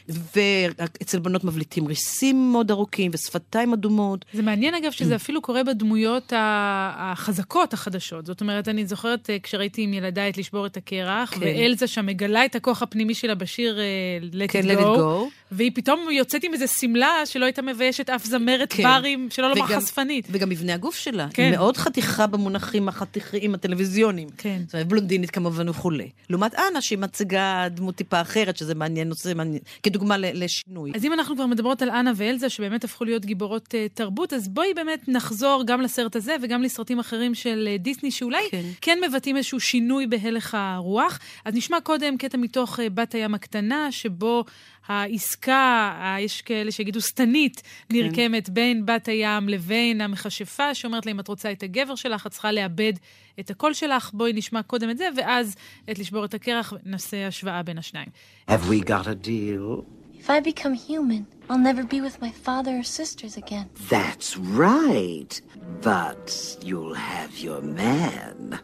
ואצל 0.08 1.18
בנות 1.18 1.44
מבליטים 1.44 1.86
ריסים 1.86 2.52
מאוד 2.52 2.70
ארוכים 2.70 3.10
ושפתיים 3.14 3.72
אדומות. 3.72 4.24
זה 4.32 4.42
מעניין 4.42 4.74
אגב 4.74 4.90
שזה 4.90 5.16
אפילו 5.16 5.42
קורה 5.42 5.64
בדמויות 5.64 6.32
החזקות 6.36 7.72
החדשות. 7.72 8.26
זאת 8.26 8.40
אומרת, 8.40 8.68
אני 8.68 8.86
זוכרת 8.86 9.30
אה, 9.30 9.38
כשראיתי 9.38 9.82
עם 9.82 9.94
ילדיי 9.94 10.30
את 10.30 10.38
לשבור 10.38 10.66
את 10.66 10.76
הקרח, 10.76 11.30
כן. 11.34 11.40
ואלזה 11.40 11.86
שם 11.86 12.06
מגלה 12.06 12.44
את 12.44 12.54
הכוח 12.54 12.82
הפנימי 12.82 13.14
שלה 13.14 13.34
בשיר 13.34 13.78
uh, 13.78 14.34
Let 14.34 14.48
כן, 14.48 14.70
It 14.70 14.74
Go, 14.74 14.80
Go, 14.80 15.30
והיא 15.50 15.70
פתאום 15.74 16.08
יוצאת 16.10 16.44
עם 16.44 16.52
איזה 16.52 16.66
שמלה 16.66 17.22
שלא 17.24 17.44
הייתה 17.44 17.62
מביישת 17.62 18.10
אף 18.10 18.24
זמרת 18.24 18.72
כן. 18.72 18.82
ברים, 18.82 19.28
שלא 19.30 19.48
לומר 19.48 19.66
חשפנית. 19.66 20.28
וגם 20.30 20.48
מבנה 20.48 20.74
הגוף 20.74 20.96
שלה, 20.96 21.28
כן. 21.32 21.42
היא 21.42 21.50
מאוד 21.50 21.76
חתיכה 21.76 22.26
במונחים 22.26 22.88
החתיכיים 22.88 23.54
הטלוויזיוניים. 23.54 24.28
כן. 24.38 24.62
זאת 24.66 24.74
אומרת, 24.74 24.88
בלונדינית 24.88 25.30
כמובן 25.30 25.68
וכולי. 25.68 26.10
לעומת 26.30 26.54
אנה, 26.54 26.75
שהיא 26.82 26.98
מציגה 26.98 27.66
דמות 27.70 27.94
טיפה 27.94 28.20
אחרת, 28.20 28.56
שזה 28.56 28.74
מעניין, 28.74 29.08
נושא 29.08 29.32
מעניין, 29.34 29.62
כדוגמה 29.82 30.16
לשינוי. 30.18 30.92
אז 30.94 31.04
אם 31.04 31.12
אנחנו 31.12 31.34
כבר 31.34 31.46
מדברות 31.46 31.82
על 31.82 31.90
אנה 31.90 32.12
ואלזה, 32.16 32.48
שבאמת 32.48 32.84
הפכו 32.84 33.04
להיות 33.04 33.24
גיבורות 33.24 33.74
uh, 33.74 33.76
תרבות, 33.94 34.32
אז 34.32 34.48
בואי 34.48 34.74
באמת 34.74 35.08
נחזור 35.08 35.62
גם 35.66 35.80
לסרט 35.80 36.16
הזה 36.16 36.36
וגם 36.42 36.62
לסרטים 36.62 36.98
אחרים 36.98 37.34
של 37.34 37.68
uh, 37.74 37.82
דיסני, 37.82 38.10
שאולי 38.10 38.48
כן. 38.50 38.62
כן 38.80 38.98
מבטאים 39.08 39.36
איזשהו 39.36 39.60
שינוי 39.60 40.06
בהלך 40.06 40.56
הרוח. 40.58 41.18
אז 41.44 41.54
נשמע 41.54 41.80
קודם 41.80 42.16
קטע 42.16 42.38
מתוך 42.38 42.78
uh, 42.78 42.82
בת 42.94 43.14
הים 43.14 43.34
הקטנה, 43.34 43.92
שבו 43.92 44.44
העסקה, 44.86 45.92
יש 46.20 46.42
כאלה 46.42 46.70
שיגידו 46.70 47.00
שטנית, 47.00 47.62
כן. 47.88 47.96
נרקמת 47.96 48.48
בין 48.48 48.86
בת 48.86 49.08
הים 49.08 49.48
לבין 49.48 50.00
המכשפה, 50.00 50.74
שאומרת 50.74 51.06
לה, 51.06 51.12
אם 51.12 51.20
את 51.20 51.28
רוצה 51.28 51.52
את 51.52 51.62
הגבר 51.62 51.94
שלך, 51.94 52.26
את 52.26 52.32
צריכה 52.32 52.52
לאבד 52.52 52.92
את 53.40 53.50
הקול 53.50 53.72
שלך. 53.72 54.10
בואי 54.14 54.32
נשמע 54.32 54.62
קודם 54.62 54.90
את 54.90 54.98
זה, 54.98 55.08
ואז 55.16 55.54
את 55.90 55.98
לשבור 55.98 56.24
את 56.24 56.34
הקרח, 56.34 56.72
נעשה 56.84 57.26
השוואה 57.26 57.62
בין 57.62 57.78
השניים. 57.78 58.08
Have 58.48 58.68
we 58.68 58.80
got 58.80 59.06
a 59.06 59.14
deal? 59.26 59.84
If 60.18 60.30
I 60.30 60.40
become 60.40 60.74
human, 60.74 61.26
I'll 61.48 61.66
never 61.70 61.84
be 61.84 62.00
with 62.00 62.20
my 62.20 62.32
father 62.46 62.72
or 62.80 62.82
sisters 62.82 63.36
again. 63.36 63.66
That's 63.88 64.36
right. 64.36 65.40
But 65.82 66.26
you'll 66.62 66.94
have 66.94 67.38
your 67.38 67.62
man. 67.62 68.58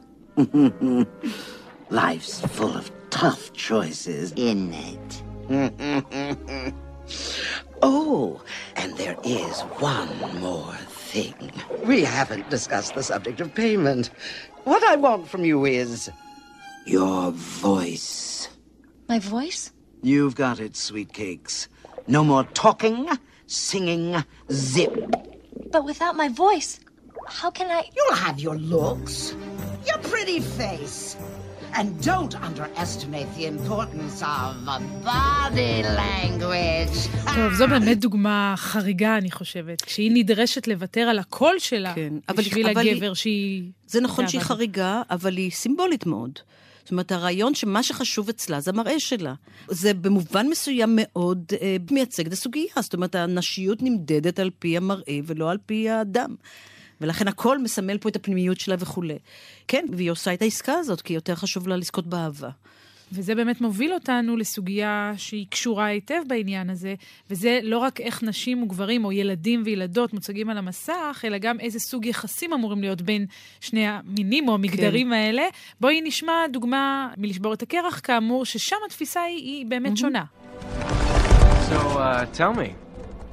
Life's 1.91 2.41
full 2.57 2.75
of 2.77 2.91
tough 3.11 3.53
choices, 3.53 4.33
isn't 4.33 4.75
it? 4.93 5.23
oh, 7.83 8.41
and 8.75 8.97
there 8.97 9.19
is 9.25 9.61
one 9.95 10.41
more 10.41 10.75
thing. 11.13 11.53
We 11.85 12.05
haven't 12.05 12.49
discussed 12.49 12.95
the 12.95 13.03
subject 13.03 13.41
of 13.41 13.55
payment. 13.55 14.11
What 14.65 14.83
I 14.83 14.97
want 14.97 15.29
from 15.29 15.45
you 15.45 15.65
is 15.67 16.11
Your 16.87 17.31
voice. 17.33 18.49
My 19.09 19.19
voice? 19.19 19.73
You've 20.03 20.35
got 20.35 20.59
it, 20.59 20.75
sweet 20.75 21.13
cakes. 21.13 21.69
No 22.07 22.25
more 22.25 22.45
talking, 22.55 23.09
singing, 23.47 24.25
zip. 24.51 24.97
But 25.71 25.85
without 25.85 26.17
my 26.17 26.29
voice, 26.29 26.81
how 27.29 27.51
can 27.51 27.71
I. 27.71 27.85
You'll 27.95 28.17
have 28.17 28.41
your 28.41 28.57
looks, 28.57 29.37
your 29.87 29.99
pretty 29.99 30.41
face. 30.41 31.17
And 31.75 32.07
don't 32.07 32.35
underestimate 32.49 33.29
the 33.39 33.47
importance 33.47 34.23
of 34.23 34.51
body 35.05 35.83
language. 36.01 37.09
טוב, 37.35 37.53
זו 37.55 37.69
באמת 37.69 38.01
דוגמה 38.01 38.55
חריגה, 38.57 39.19
אני 39.19 39.31
חושבת. 39.31 39.83
כשהיא 39.83 40.11
נדרשת 40.15 40.67
לוותר 40.69 41.01
על 41.01 41.19
הקול 41.19 41.55
שלה 41.59 41.95
כן, 41.95 42.15
בשביל 42.37 42.67
אבל 42.69 42.81
היא- 42.83 42.93
הגבר 42.93 43.15
שהיא... 43.15 43.63
זה 43.87 44.01
נכון 44.01 44.29
שהיא. 44.29 44.41
חריגה, 44.41 45.03
אבל 45.11 45.37
היא 45.37 45.51
סימבולית 45.51 46.07
מאוד. 46.07 46.31
זאת 46.83 46.91
אומרת, 46.91 47.13
הרעיון 47.13 47.55
שמה 47.55 47.83
שחשוב 47.83 48.29
אצלה 48.29 48.61
זה 48.61 48.71
המראה 48.71 49.01
שלה. 49.01 49.35
זה 49.69 49.95
במובן 49.95 50.47
מסוים 50.49 50.91
מאוד 51.03 51.45
אה, 51.61 51.77
מייצג 51.91 52.27
את 52.27 52.33
הסוגיה. 52.33 52.65
זאת 52.81 52.95
אומרת, 52.95 53.15
הנשיות 53.15 53.83
נמדדת 53.83 54.39
על 54.39 54.51
פי 54.59 54.77
המראה 54.77 55.19
ולא 55.27 55.51
על 55.51 55.59
פי 55.67 55.91
האדם. 55.91 56.35
ולכן 57.01 57.29
הכל 57.29 57.59
מסמל 57.59 57.99
פה 57.99 58.09
את 58.09 58.17
הפנימיות 58.17 58.61
שלה 58.61 58.77
וכולי. 58.79 59.19
כן, 59.69 59.87
והיא 59.93 60.11
עושה 60.11 60.35
את 60.35 60.43
העסקה 60.43 60.75
הזאת, 60.75 61.01
כי 61.01 61.15
יותר 61.15 61.35
חשוב 61.35 61.69
לה 61.69 61.77
לזכות 61.77 62.07
באהבה. 62.07 62.51
וזה 63.15 63.35
באמת 63.35 63.61
מוביל 63.61 63.95
אותנו 63.95 64.37
לסוגיה 64.37 65.13
שהיא 65.17 65.47
קשורה 65.51 65.87
היטב 65.87 66.23
בעניין 66.27 66.71
הזה, 66.71 66.95
וזה 67.31 67.61
לא 67.63 67.79
רק 67.79 68.01
איך 68.01 68.23
נשים 68.23 68.63
וגברים 68.63 69.05
או 69.05 69.13
ילדים 69.13 69.63
וילדות 69.65 70.15
מוצגים 70.15 70.51
על 70.51 70.59
המסך, 70.59 71.25
אלא 71.25 71.39
גם 71.39 71.61
איזה 71.61 71.79
סוג 71.79 72.07
יחסים 72.07 72.53
אמורים 72.53 72.81
להיות 72.81 73.03
בין 73.03 73.27
שני 73.61 73.87
המינים 73.87 74.49
או 74.49 74.55
המגדרים 74.55 75.07
כן. 75.07 75.13
האלה. 75.13 75.43
בואי 75.81 76.01
נשמע 76.01 76.33
דוגמה 76.53 77.09
מלשבור 77.17 77.55
את 77.55 77.63
הקרח, 77.63 78.01
כאמור, 78.03 78.45
ששם 78.45 78.77
התפיסה 78.87 79.21
היא, 79.21 79.37
היא 79.37 79.67
באמת 79.67 79.93
mm-hmm. 79.93 79.97
שונה. 79.97 80.25
So, 81.69 81.75
uh, 81.75 82.27
tell 82.41 82.55
me, 82.63 82.75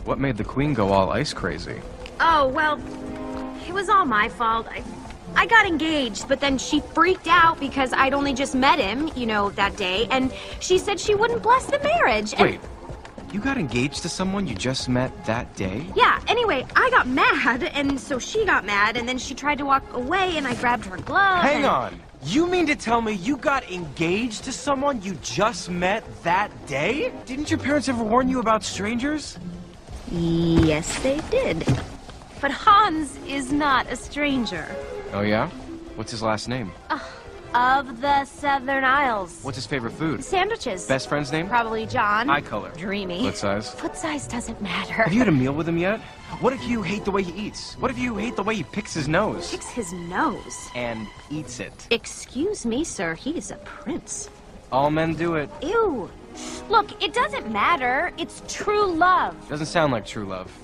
what 0.05 0.17
made 0.19 0.37
the 0.37 0.47
queen 0.55 0.73
go 0.73 0.85
all 0.93 1.09
ice 1.11 1.33
crazy? 1.33 1.79
Oh, 2.21 2.47
well, 2.57 2.75
it 3.69 3.73
was 3.73 3.87
all 3.87 4.03
my 4.03 4.27
fault. 4.27 4.67
I, 4.67 4.83
I 5.35 5.45
got 5.45 5.67
engaged, 5.67 6.27
but 6.27 6.39
then 6.39 6.57
she 6.57 6.79
freaked 6.79 7.27
out 7.27 7.59
because 7.59 7.93
I'd 7.93 8.15
only 8.15 8.33
just 8.33 8.55
met 8.55 8.79
him, 8.79 9.11
you 9.15 9.27
know, 9.27 9.51
that 9.51 9.77
day, 9.77 10.07
and 10.09 10.33
she 10.59 10.79
said 10.79 10.99
she 10.99 11.13
wouldn't 11.13 11.43
bless 11.43 11.67
the 11.67 11.77
marriage. 11.77 12.33
Wait, 12.39 12.59
you 13.31 13.39
got 13.39 13.59
engaged 13.59 14.01
to 14.01 14.09
someone 14.09 14.47
you 14.47 14.55
just 14.55 14.89
met 14.89 15.11
that 15.25 15.55
day? 15.55 15.85
Yeah, 15.95 16.19
anyway, 16.27 16.65
I 16.75 16.89
got 16.89 17.07
mad, 17.07 17.61
and 17.63 17.99
so 17.99 18.17
she 18.17 18.43
got 18.43 18.65
mad, 18.65 18.97
and 18.97 19.07
then 19.07 19.19
she 19.19 19.35
tried 19.35 19.59
to 19.59 19.65
walk 19.65 19.83
away, 19.93 20.35
and 20.35 20.47
I 20.47 20.55
grabbed 20.55 20.85
her 20.85 20.97
glove. 20.97 21.43
Hang 21.43 21.57
and- 21.57 21.65
on. 21.65 22.01
You 22.23 22.47
mean 22.47 22.67
to 22.67 22.75
tell 22.75 23.01
me 23.01 23.13
you 23.13 23.37
got 23.37 23.71
engaged 23.71 24.43
to 24.43 24.51
someone 24.51 25.01
you 25.01 25.13
just 25.21 25.69
met 25.69 26.03
that 26.23 26.51
day? 26.65 27.13
Didn't 27.25 27.49
your 27.49 27.59
parents 27.59 27.87
ever 27.87 28.03
warn 28.03 28.27
you 28.27 28.41
about 28.41 28.61
strangers? 28.65 29.39
Yes, 30.11 30.99
they 30.99 31.21
did. 31.29 31.65
But 32.41 32.51
Hans 32.51 33.17
is 33.27 33.51
not 33.51 33.91
a 33.91 33.95
stranger. 33.95 34.65
Oh, 35.11 35.21
yeah? 35.21 35.49
What's 35.95 36.11
his 36.11 36.21
last 36.21 36.47
name? 36.47 36.71
Of 37.53 37.99
the 37.99 38.25
Southern 38.25 38.83
Isles. 38.83 39.39
What's 39.41 39.57
his 39.57 39.65
favorite 39.65 39.91
food? 39.91 40.23
Sandwiches. 40.23 40.85
Best 40.85 41.09
friend's 41.09 41.31
name? 41.31 41.49
Probably 41.49 41.85
John. 41.85 42.29
Eye 42.29 42.41
color. 42.41 42.71
Dreamy. 42.77 43.23
Foot 43.23 43.35
size? 43.37 43.71
Foot 43.71 43.95
size 43.97 44.27
doesn't 44.27 44.61
matter. 44.61 44.93
Have 44.93 45.11
you 45.11 45.19
had 45.19 45.27
a 45.27 45.31
meal 45.33 45.53
with 45.53 45.67
him 45.67 45.77
yet? 45.77 45.99
What 46.41 46.53
if 46.53 46.63
you 46.65 46.81
hate 46.81 47.05
the 47.05 47.11
way 47.11 47.23
he 47.23 47.47
eats? 47.47 47.73
What 47.73 47.89
if 47.91 47.97
you 47.97 48.15
hate 48.15 48.35
the 48.35 48.43
way 48.43 48.55
he 48.55 48.63
picks 48.63 48.93
his 48.93 49.07
nose? 49.07 49.49
Picks 49.51 49.69
his 49.69 49.91
nose. 49.91 50.69
And 50.75 51.07
eats 51.31 51.59
it. 51.59 51.73
Excuse 51.89 52.65
me, 52.65 52.83
sir. 52.83 53.15
He's 53.15 53.51
a 53.51 53.55
prince. 53.57 54.29
All 54.71 54.91
men 54.91 55.15
do 55.15 55.35
it. 55.35 55.49
Ew. 55.63 56.09
Look, 56.69 57.03
it 57.03 57.13
doesn't 57.13 57.51
matter. 57.51 58.13
It's 58.17 58.43
true 58.47 58.85
love. 58.93 59.35
Doesn't 59.49 59.65
sound 59.65 59.91
like 59.91 60.05
true 60.05 60.25
love. 60.25 60.55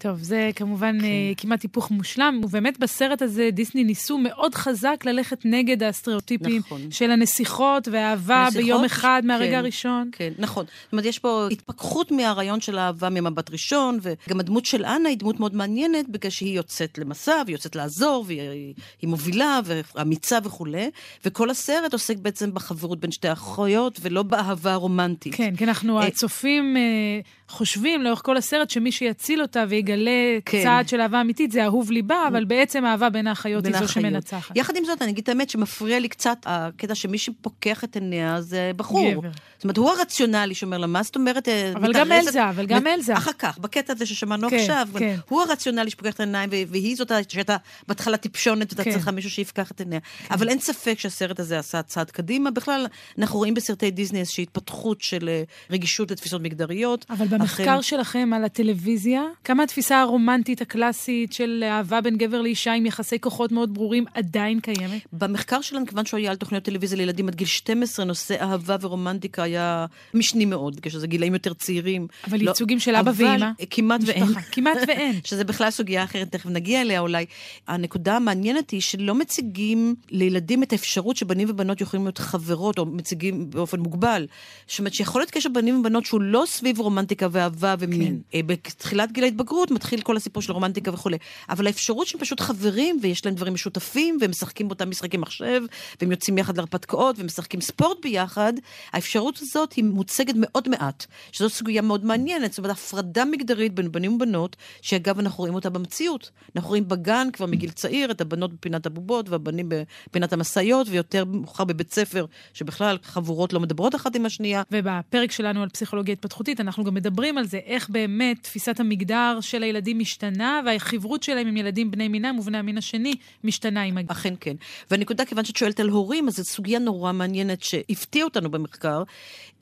טוב, 0.00 0.18
זה 0.22 0.50
כמובן 0.56 1.00
כן. 1.00 1.06
כמעט 1.36 1.62
היפוך 1.62 1.90
מושלם, 1.90 2.40
ובאמת 2.44 2.78
בסרט 2.78 3.22
הזה 3.22 3.48
דיסני 3.52 3.84
ניסו 3.84 4.18
מאוד 4.18 4.54
חזק 4.54 5.02
ללכת 5.04 5.38
נגד 5.44 5.82
הסטריאוטיפים 5.82 6.58
נכון. 6.58 6.90
של 6.90 7.10
הנסיכות 7.10 7.88
והאהבה 7.88 8.44
נסיכות, 8.46 8.64
ביום 8.64 8.84
אחד 8.84 9.22
מהרגע 9.24 9.50
כן, 9.50 9.58
הראשון. 9.58 10.10
כן, 10.12 10.32
נכון. 10.38 10.64
זאת 10.84 10.92
אומרת, 10.92 11.04
יש 11.04 11.18
פה 11.18 11.48
התפכחות 11.50 12.10
מהרעיון 12.10 12.60
של 12.60 12.78
האהבה 12.78 13.08
ממבט 13.08 13.50
ראשון, 13.50 13.98
וגם 14.02 14.40
הדמות 14.40 14.66
של 14.66 14.84
אנה 14.84 15.08
היא 15.08 15.18
דמות 15.18 15.40
מאוד 15.40 15.54
מעניינת, 15.54 16.08
בגלל 16.08 16.30
שהיא 16.30 16.56
יוצאת 16.56 16.98
למסע, 16.98 17.42
והיא 17.46 17.54
יוצאת 17.54 17.76
לעזור, 17.76 18.24
והיא 18.26 18.74
היא 19.02 19.10
מובילה, 19.10 19.60
ואמיצה 19.94 20.38
וכולי, 20.44 20.90
וכל 21.24 21.50
הסרט 21.50 21.92
עוסק 21.92 22.16
בעצם 22.16 22.54
בחברות 22.54 23.00
בין 23.00 23.10
שתי 23.10 23.28
האחיות, 23.28 23.98
ולא 24.02 24.22
באהבה 24.22 24.72
הרומנטית. 24.72 25.34
כן, 25.34 25.56
כי 25.56 25.64
אנחנו 25.64 26.00
אה, 26.00 26.06
הצופים 26.06 26.76
אה, 26.76 27.20
חושבים 27.48 28.02
לאורך 28.02 28.22
כל 28.24 28.36
הסרט 28.36 28.70
שמי 28.70 28.92
שיציל 28.92 29.42
אותה 29.42 29.64
ויגלה 29.90 30.10
כן. 30.44 30.62
צעד 30.62 30.88
של 30.88 31.00
אהבה 31.00 31.20
אמיתית 31.20 31.52
זה 31.52 31.64
אהוב 31.64 31.90
ליבה, 31.90 32.28
אבל 32.28 32.44
בעצם 32.44 32.84
האהבה 32.84 33.10
בין 33.10 33.26
האחיות 33.26 33.66
היא 33.66 33.76
זו. 33.76 33.88
שמנצחת. 33.88 34.56
יחד 34.56 34.76
עם 34.76 34.84
זאת, 34.84 35.02
אני 35.02 35.10
אגיד 35.10 35.22
את 35.22 35.28
האמת 35.28 35.50
שמפריע 35.50 35.98
לי 35.98 36.08
קצת 36.08 36.38
הקטע 36.46 36.94
שמי 36.94 37.18
שפוקח 37.18 37.84
את 37.84 37.94
עיניה 37.96 38.40
זה 38.40 38.70
בחור. 38.76 39.10
גבר. 39.12 39.28
זאת 39.56 39.64
אומרת, 39.64 39.76
הוא 39.76 39.90
הרציונלי 39.90 40.54
שאומר 40.54 40.78
לה, 40.78 40.86
מה 40.86 41.02
זאת 41.02 41.16
אומרת... 41.16 41.48
אה, 41.48 41.72
אבל 41.76 41.92
גם 41.92 42.12
אלזה, 42.12 42.48
אבל 42.48 42.66
גם 42.66 42.86
אלזה. 42.86 43.16
אחר 43.16 43.32
כך, 43.38 43.58
בקטע 43.58 43.92
הזה 43.92 44.06
ששמענו 44.06 44.50
כן, 44.50 44.56
עכשיו. 44.56 44.88
כן. 44.98 45.16
הוא 45.28 45.42
הרציונלי 45.42 45.90
שפוקח 45.90 46.14
את 46.14 46.20
העיניים, 46.20 46.50
והיא 46.68 46.96
זאת 46.96 47.12
שהייתה 47.28 47.56
בהתחלה 47.88 48.16
טיפשונת, 48.16 48.72
ואתה 48.72 48.84
כן. 48.84 48.92
צריכה 48.92 49.10
מישהו 49.10 49.30
שיפקח 49.30 49.70
את 49.70 49.80
עיניה. 49.80 49.98
אבל 50.30 50.48
אין 50.48 50.58
ספק 50.58 50.98
שהסרט 50.98 51.40
הזה 51.40 51.58
עשה 51.58 51.82
צעד 51.82 52.10
קדימה. 52.10 52.50
בכלל, 52.50 52.86
אנחנו 53.18 53.38
רואים 53.38 53.54
בסרטי 53.54 53.90
דיסני 53.90 54.20
איזושהי 54.20 54.42
התפתחות 54.42 55.00
של 55.00 55.28
אה, 55.28 55.42
רגישות 55.70 56.10
לתפיסות 56.10 56.42
מגדריות. 56.42 57.06
אבל 57.10 57.26
במחקר 57.26 57.62
אכן- 57.74 57.82
שלכם 57.82 58.30
על 58.36 58.44
הטלוויזיה, 58.44 59.22
כמה 59.44 59.62
התפיסה 59.80 60.00
הרומנטית 60.00 60.60
הקלאסית 60.60 61.32
של 61.32 61.64
אהבה 61.66 62.00
בין 62.00 62.16
גבר 62.16 62.40
לאישה 62.40 62.72
עם 62.72 62.86
יחסי 62.86 63.20
כוחות 63.20 63.52
מאוד 63.52 63.74
ברורים 63.74 64.04
עדיין 64.14 64.60
קיימת? 64.60 65.00
במחקר 65.12 65.60
שלנו, 65.60 65.86
כיוון 65.86 66.06
שהוא 66.06 66.18
היה 66.18 66.30
על 66.30 66.36
תוכניות 66.36 66.64
טלוויזיה 66.64 66.98
לילדים 66.98 67.28
עד 67.28 67.34
גיל 67.34 67.46
12, 67.46 68.04
נושא 68.04 68.42
אהבה 68.42 68.76
ורומנטיקה 68.80 69.42
היה 69.42 69.86
משני 70.14 70.44
מאוד, 70.44 70.76
בגלל 70.76 70.92
שזה 70.92 71.06
גילאים 71.06 71.34
יותר 71.34 71.54
צעירים. 71.54 72.06
אבל 72.28 72.38
לא- 72.42 72.50
ייצוגים 72.50 72.80
של 72.80 72.94
אבא 72.94 73.12
ואמא? 73.16 73.46
כמעט 73.70 74.00
ואין. 74.06 74.24
כמעט 74.52 74.78
ואין. 74.88 75.20
שזה 75.24 75.44
בכלל 75.44 75.70
סוגיה 75.70 76.04
אחרת, 76.04 76.32
תכף 76.32 76.46
נגיע 76.46 76.80
אליה 76.80 77.00
אולי. 77.00 77.26
הנקודה 77.68 78.16
המעניינת 78.16 78.70
היא 78.70 78.80
שלא 78.80 79.14
מציגים 79.14 79.94
לילדים 80.10 80.62
את 80.62 80.72
האפשרות 80.72 81.16
שבנים 81.16 81.50
ובנות 81.50 81.80
יכולים 81.80 82.06
להיות 82.06 82.18
חברות, 82.18 82.78
או 82.78 82.86
מציגים 82.86 83.50
באופן 83.50 83.80
מוגבל. 83.80 84.26
זאת 84.68 84.78
אומרת 84.78 84.94
שיכול 84.94 85.20
להיות 85.20 85.30
קשר 85.30 85.48
בנים 85.48 85.80
ובנות 85.80 86.04
שהוא 86.04 86.20
לא 86.20 86.44
סביב 86.46 86.80
רומנטיקה 86.80 87.26
ואהבה 87.30 87.74
ומין. 87.78 88.20
כן. 88.30 88.40
בתחילת 88.46 89.12
גיל 89.12 89.24
ההתבגרות 89.24 89.69
מתחיל 89.70 90.00
כל 90.00 90.16
הסיפור 90.16 90.42
של 90.42 90.52
רומנטיקה 90.52 90.94
וכולי. 90.94 91.16
אבל 91.48 91.66
האפשרות 91.66 92.06
שהם 92.06 92.20
פשוט 92.20 92.40
חברים, 92.40 92.98
ויש 93.02 93.26
להם 93.26 93.34
דברים 93.34 93.54
משותפים, 93.54 94.18
והם 94.20 94.30
משחקים 94.30 94.68
באותם 94.68 94.90
משחקי 94.90 95.16
מחשב, 95.16 95.62
והם 96.00 96.10
יוצאים 96.10 96.38
יחד 96.38 96.56
להרפתקאות, 96.56 97.16
ומשחקים 97.18 97.60
ספורט 97.60 97.98
ביחד, 98.02 98.52
האפשרות 98.92 99.38
הזאת 99.42 99.72
היא 99.72 99.84
מוצגת 99.84 100.34
מאוד 100.36 100.68
מעט, 100.68 101.06
שזו 101.32 101.50
סוגיה 101.50 101.82
מאוד 101.82 102.04
מעניינת. 102.04 102.52
זאת 102.52 102.58
אומרת, 102.58 102.70
הפרדה 102.70 103.24
מגדרית 103.24 103.74
בין 103.74 103.92
בנים 103.92 104.14
ובנות, 104.14 104.56
שאגב, 104.82 105.18
אנחנו 105.18 105.38
רואים 105.38 105.54
אותה 105.54 105.70
במציאות. 105.70 106.30
אנחנו 106.56 106.68
רואים 106.68 106.88
בגן 106.88 107.28
כבר 107.32 107.46
מגיל 107.46 107.70
צעיר 107.70 108.10
את 108.10 108.20
הבנות 108.20 108.52
בפינת 108.52 108.86
הבובות, 108.86 109.28
והבנים 109.28 109.68
בפינת 109.68 110.32
המשאיות, 110.32 110.86
ויותר 110.90 111.24
מאוחר 111.24 111.64
בבית 111.64 111.92
ספר, 111.92 112.26
שבכלל 112.54 112.98
חבורות 113.02 113.52
לא 113.52 113.60
מדברות 113.60 113.94
אחת 113.94 114.16
עם 114.16 114.26
השנייה. 114.26 114.62
ובפרק 114.70 115.32
שלנו 115.32 115.62
על 115.62 115.68
פסיכולוגיה 115.68 116.12
התפתחותית, 116.12 116.60
אנחנו 116.60 116.84
גם 116.84 116.94
מדברים 116.94 117.38
על 117.38 117.46
זה, 117.46 117.58
איך 117.66 117.88
באמת 117.88 118.42
תפיסת 118.42 118.80
המגדר 118.80 119.38
של 119.40 119.59
הילדים 119.62 119.98
משתנה, 119.98 120.60
והחברות 120.66 121.22
שלהם 121.22 121.46
עם 121.46 121.56
ילדים 121.56 121.90
בני 121.90 122.08
מינם 122.08 122.38
ובני 122.38 122.58
המין 122.58 122.78
השני 122.78 123.14
משתנה 123.44 123.82
עם 123.82 123.98
הגיל. 123.98 124.12
אכן 124.12 124.34
כן. 124.40 124.56
והנקודה, 124.90 125.24
כיוון 125.24 125.44
שאת 125.44 125.56
שואלת 125.56 125.80
על 125.80 125.88
הורים, 125.88 126.28
אז 126.28 126.36
זו 126.36 126.44
סוגיה 126.44 126.78
נורא 126.78 127.12
מעניינת 127.12 127.62
שהפתיעה 127.62 128.24
אותנו 128.24 128.50
במחקר. 128.50 129.02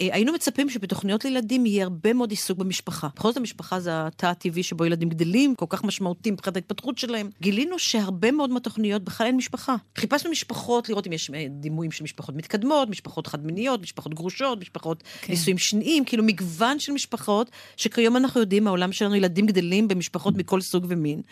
אה, 0.00 0.08
היינו 0.12 0.32
מצפים 0.32 0.70
שבתוכניות 0.70 1.24
לילדים 1.24 1.66
יהיה 1.66 1.84
הרבה 1.84 2.12
מאוד 2.12 2.30
עיסוק 2.30 2.58
במשפחה. 2.58 3.08
בכל 3.16 3.28
זאת 3.28 3.37
המשפחה 3.37 3.80
זה 3.80 3.90
התא 4.06 4.26
הטבעי 4.26 4.62
שבו 4.62 4.84
ילדים 4.84 5.08
גדלים, 5.08 5.54
כל 5.54 5.66
כך 5.68 5.84
משמעותי 5.84 6.30
מבחינת 6.30 6.56
ההתפתחות 6.56 6.98
שלהם. 6.98 7.30
גילינו 7.40 7.78
שהרבה 7.78 8.30
מאוד 8.30 8.50
מהתוכניות 8.50 9.04
בכלל 9.04 9.26
אין 9.26 9.37
משפחה. 9.37 9.76
חיפשנו 9.96 10.30
משפחות, 10.30 10.88
לראות 10.88 11.06
אם 11.06 11.12
יש 11.12 11.30
אה, 11.34 11.46
דימויים 11.50 11.92
של 11.92 12.04
משפחות 12.04 12.34
מתקדמות, 12.34 12.88
משפחות 12.88 13.26
חד-מיניות, 13.26 13.82
משפחות 13.82 14.14
גרושות, 14.14 14.61
משפחות. 14.61 15.02
כן. 15.20 15.32
נישואים 15.32 15.58
שניים, 15.58 16.04
כאילו 16.04 16.22
מגוון 16.24 16.78
של 16.78 16.92
משפחות, 16.92 17.50
שכיום 17.76 18.16
אנחנו 18.16 18.40
יודעים, 18.40 18.66
העולם 18.66 18.92
שלנו 18.92 19.14
ילדים 19.14 19.46
גדלים 19.46 19.88
ילדים 19.88 19.98
במשפחות 19.98 20.35
מכל 20.37 20.61
סוג 20.61 20.87
ומין. 20.88 21.22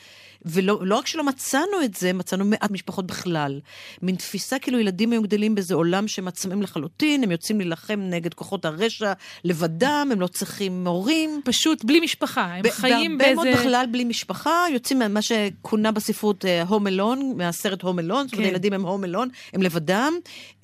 ולא 0.44 0.78
לא 0.82 0.96
רק 0.96 1.06
שלא 1.06 1.24
מצאנו 1.24 1.82
את 1.84 1.94
זה, 1.94 2.12
מצאנו 2.12 2.44
מעט 2.44 2.70
משפחות 2.70 3.06
בכלל. 3.06 3.60
מין 4.02 4.16
תפיסה 4.16 4.58
כאילו 4.58 4.78
ילדים 4.78 5.12
היו 5.12 5.22
גדלים 5.22 5.54
באיזה 5.54 5.74
עולם 5.74 6.08
שהם 6.08 6.28
עצמאים 6.28 6.62
לחלוטין, 6.62 7.22
הם 7.22 7.30
יוצאים 7.30 7.58
להילחם 7.60 8.00
נגד 8.00 8.34
כוחות 8.34 8.64
הרשע 8.64 9.12
לבדם, 9.44 10.08
הם 10.12 10.20
לא 10.20 10.26
צריכים 10.26 10.86
הורים. 10.86 11.40
פשוט 11.44 11.84
בלי 11.84 12.00
משפחה, 12.00 12.44
הם 12.44 12.62
ב- 12.62 12.70
חיים 12.70 13.18
בהרבה 13.18 13.34
מאוד 13.34 13.46
באיזה... 13.46 13.60
בכלל 13.60 13.86
בלי 13.90 14.04
משפחה, 14.04 14.64
יוצאים 14.72 14.98
ממה 14.98 15.22
שכונה 15.22 15.92
בספרות 15.92 16.44
הום 16.68 16.86
אלון, 16.86 17.32
מהסרט 17.36 17.82
הום 17.82 17.98
אלון, 17.98 18.24
זאת 18.24 18.32
אומרת, 18.32 18.46
כן. 18.46 18.52
הילדים 18.52 18.72
הם 18.72 18.86
הום 18.86 19.04
אלון, 19.04 19.28
הם 19.52 19.62
לבדם, 19.62 20.12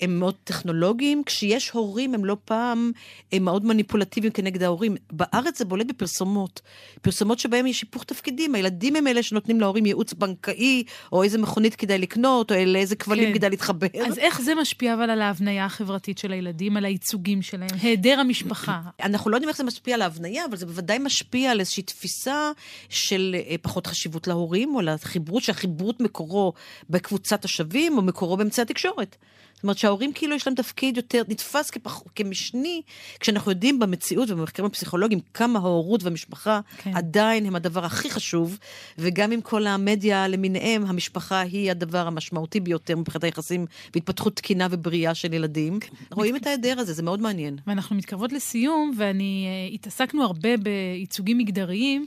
הם 0.01 0.19
מאוד 0.19 0.35
טכנולוגיים. 0.43 1.23
כשיש 1.25 1.69
הורים, 1.69 2.13
הם 2.13 2.25
לא 2.25 2.37
פעם 2.45 2.91
הם 3.31 3.43
מאוד 3.43 3.65
מניפולטיביים 3.65 4.33
כנגד 4.33 4.63
ההורים. 4.63 4.95
בארץ 5.11 5.57
זה 5.57 5.65
בולט 5.65 5.85
בפרסומות. 5.85 6.61
פרסומות 7.01 7.39
שבהם 7.39 7.65
יש 7.73 7.81
היפוך 7.81 8.03
תפקידים, 8.03 8.55
הילדים 8.55 8.95
הם 8.95 9.07
אלה 9.07 9.23
שנותנים 9.23 9.59
להורים 9.59 9.85
ייעוץ 9.85 10.13
בנקאי, 10.13 10.83
או 11.11 11.23
איזה 11.23 11.37
מכונית 11.37 11.75
כדאי 11.75 11.97
לקנות, 11.97 12.51
או 12.51 12.55
לאיזה 12.65 12.95
כבלים 12.95 13.27
כן. 13.27 13.33
כדאי 13.33 13.49
להתחבר. 13.49 13.87
אז 14.07 14.17
איך 14.17 14.41
זה 14.41 14.55
משפיע 14.55 14.93
אבל 14.93 15.09
על 15.09 15.21
ההבניה 15.21 15.65
החברתית 15.65 16.17
של 16.17 16.31
הילדים, 16.31 16.77
על 16.77 16.85
הייצוגים 16.85 17.41
שלהם? 17.41 17.69
היעדר 17.81 18.19
המשפחה. 18.19 18.81
אנחנו 19.03 19.31
לא 19.31 19.35
יודעים 19.35 19.49
איך 19.49 19.57
זה 19.57 19.63
משפיע 19.63 19.95
על 19.95 20.01
ההבניה, 20.01 20.45
אבל 20.45 20.57
זה 20.57 20.65
בוודאי 20.65 20.99
משפיע 20.99 21.51
על 21.51 21.59
איזושהי 21.59 21.83
תפיסה 21.83 22.51
של 22.89 23.35
אה, 23.49 23.55
פחות 23.61 23.87
חשיבות 23.87 24.27
להורים, 24.27 24.75
או 24.75 24.81
לחיברות, 24.81 25.43
שהחיברות 25.43 26.01
מקורו 26.01 26.53
בקבוצת 26.89 27.45
השווים, 27.45 27.97
או 27.97 28.01
מקורו 28.01 28.37
באמצעי 28.37 28.61
התקשורת. 28.61 29.15
זאת 29.63 29.65
אומרת 29.65 29.77
שההורים 29.77 30.13
כאילו 30.13 30.35
יש 30.35 30.47
להם 30.47 30.55
תפקיד 30.55 30.97
יותר, 30.97 31.21
נתפס 31.27 31.69
כפח, 31.69 32.01
כמשני, 32.15 32.81
כשאנחנו 33.19 33.51
יודעים 33.51 33.79
במציאות 33.79 34.29
ובמחקרים 34.29 34.65
הפסיכולוגיים 34.65 35.19
כמה 35.33 35.59
ההורות 35.59 36.03
והמשפחה 36.03 36.59
כן. 36.77 36.91
כן. 36.91 36.97
עדיין 36.97 37.45
הם 37.45 37.55
הדבר 37.55 37.85
הכי 37.85 38.09
חשוב, 38.09 38.57
וגם 38.97 39.31
עם 39.31 39.41
כל 39.41 39.67
המדיה 39.67 40.27
למיניהם, 40.27 40.85
המשפחה 40.85 41.41
היא 41.41 41.71
הדבר 41.71 42.07
המשמעותי 42.07 42.59
ביותר 42.59 42.95
מבחינת 42.95 43.23
היחסים 43.23 43.65
והתפתחות 43.93 44.35
תקינה 44.35 44.67
ובריאה 44.71 45.15
של 45.15 45.33
ילדים. 45.33 45.79
רואים 46.11 46.35
את 46.35 46.47
ההיעדר 46.47 46.79
הזה, 46.79 46.93
זה 46.93 47.03
מאוד 47.03 47.21
מעניין. 47.21 47.57
ואנחנו 47.67 47.95
מתקרבות 47.95 48.31
לסיום, 48.31 48.93
ואני, 48.97 49.47
uh, 49.71 49.73
התעסקנו 49.73 50.23
הרבה 50.23 50.57
בייצוגים 50.57 51.37
מגדריים, 51.37 52.05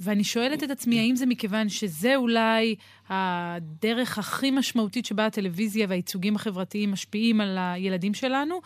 ואני 0.00 0.24
שואלת 0.24 0.64
את 0.64 0.70
עצמי, 0.70 0.98
האם 0.98 1.16
זה 1.16 1.26
מכיוון 1.26 1.68
שזה 1.68 2.16
אולי 2.16 2.74
הדרך 3.08 4.18
הכי 4.18 4.50
משמעותית 4.50 5.06
שבה 5.06 5.26
הטלוויזיה 5.26 5.86
והייצוגים 5.88 6.36
החברתיים 6.36 6.92
משפיעים 6.92 7.40
על 7.40 7.58
הילדים 7.58 8.14
שלנו, 8.14 8.60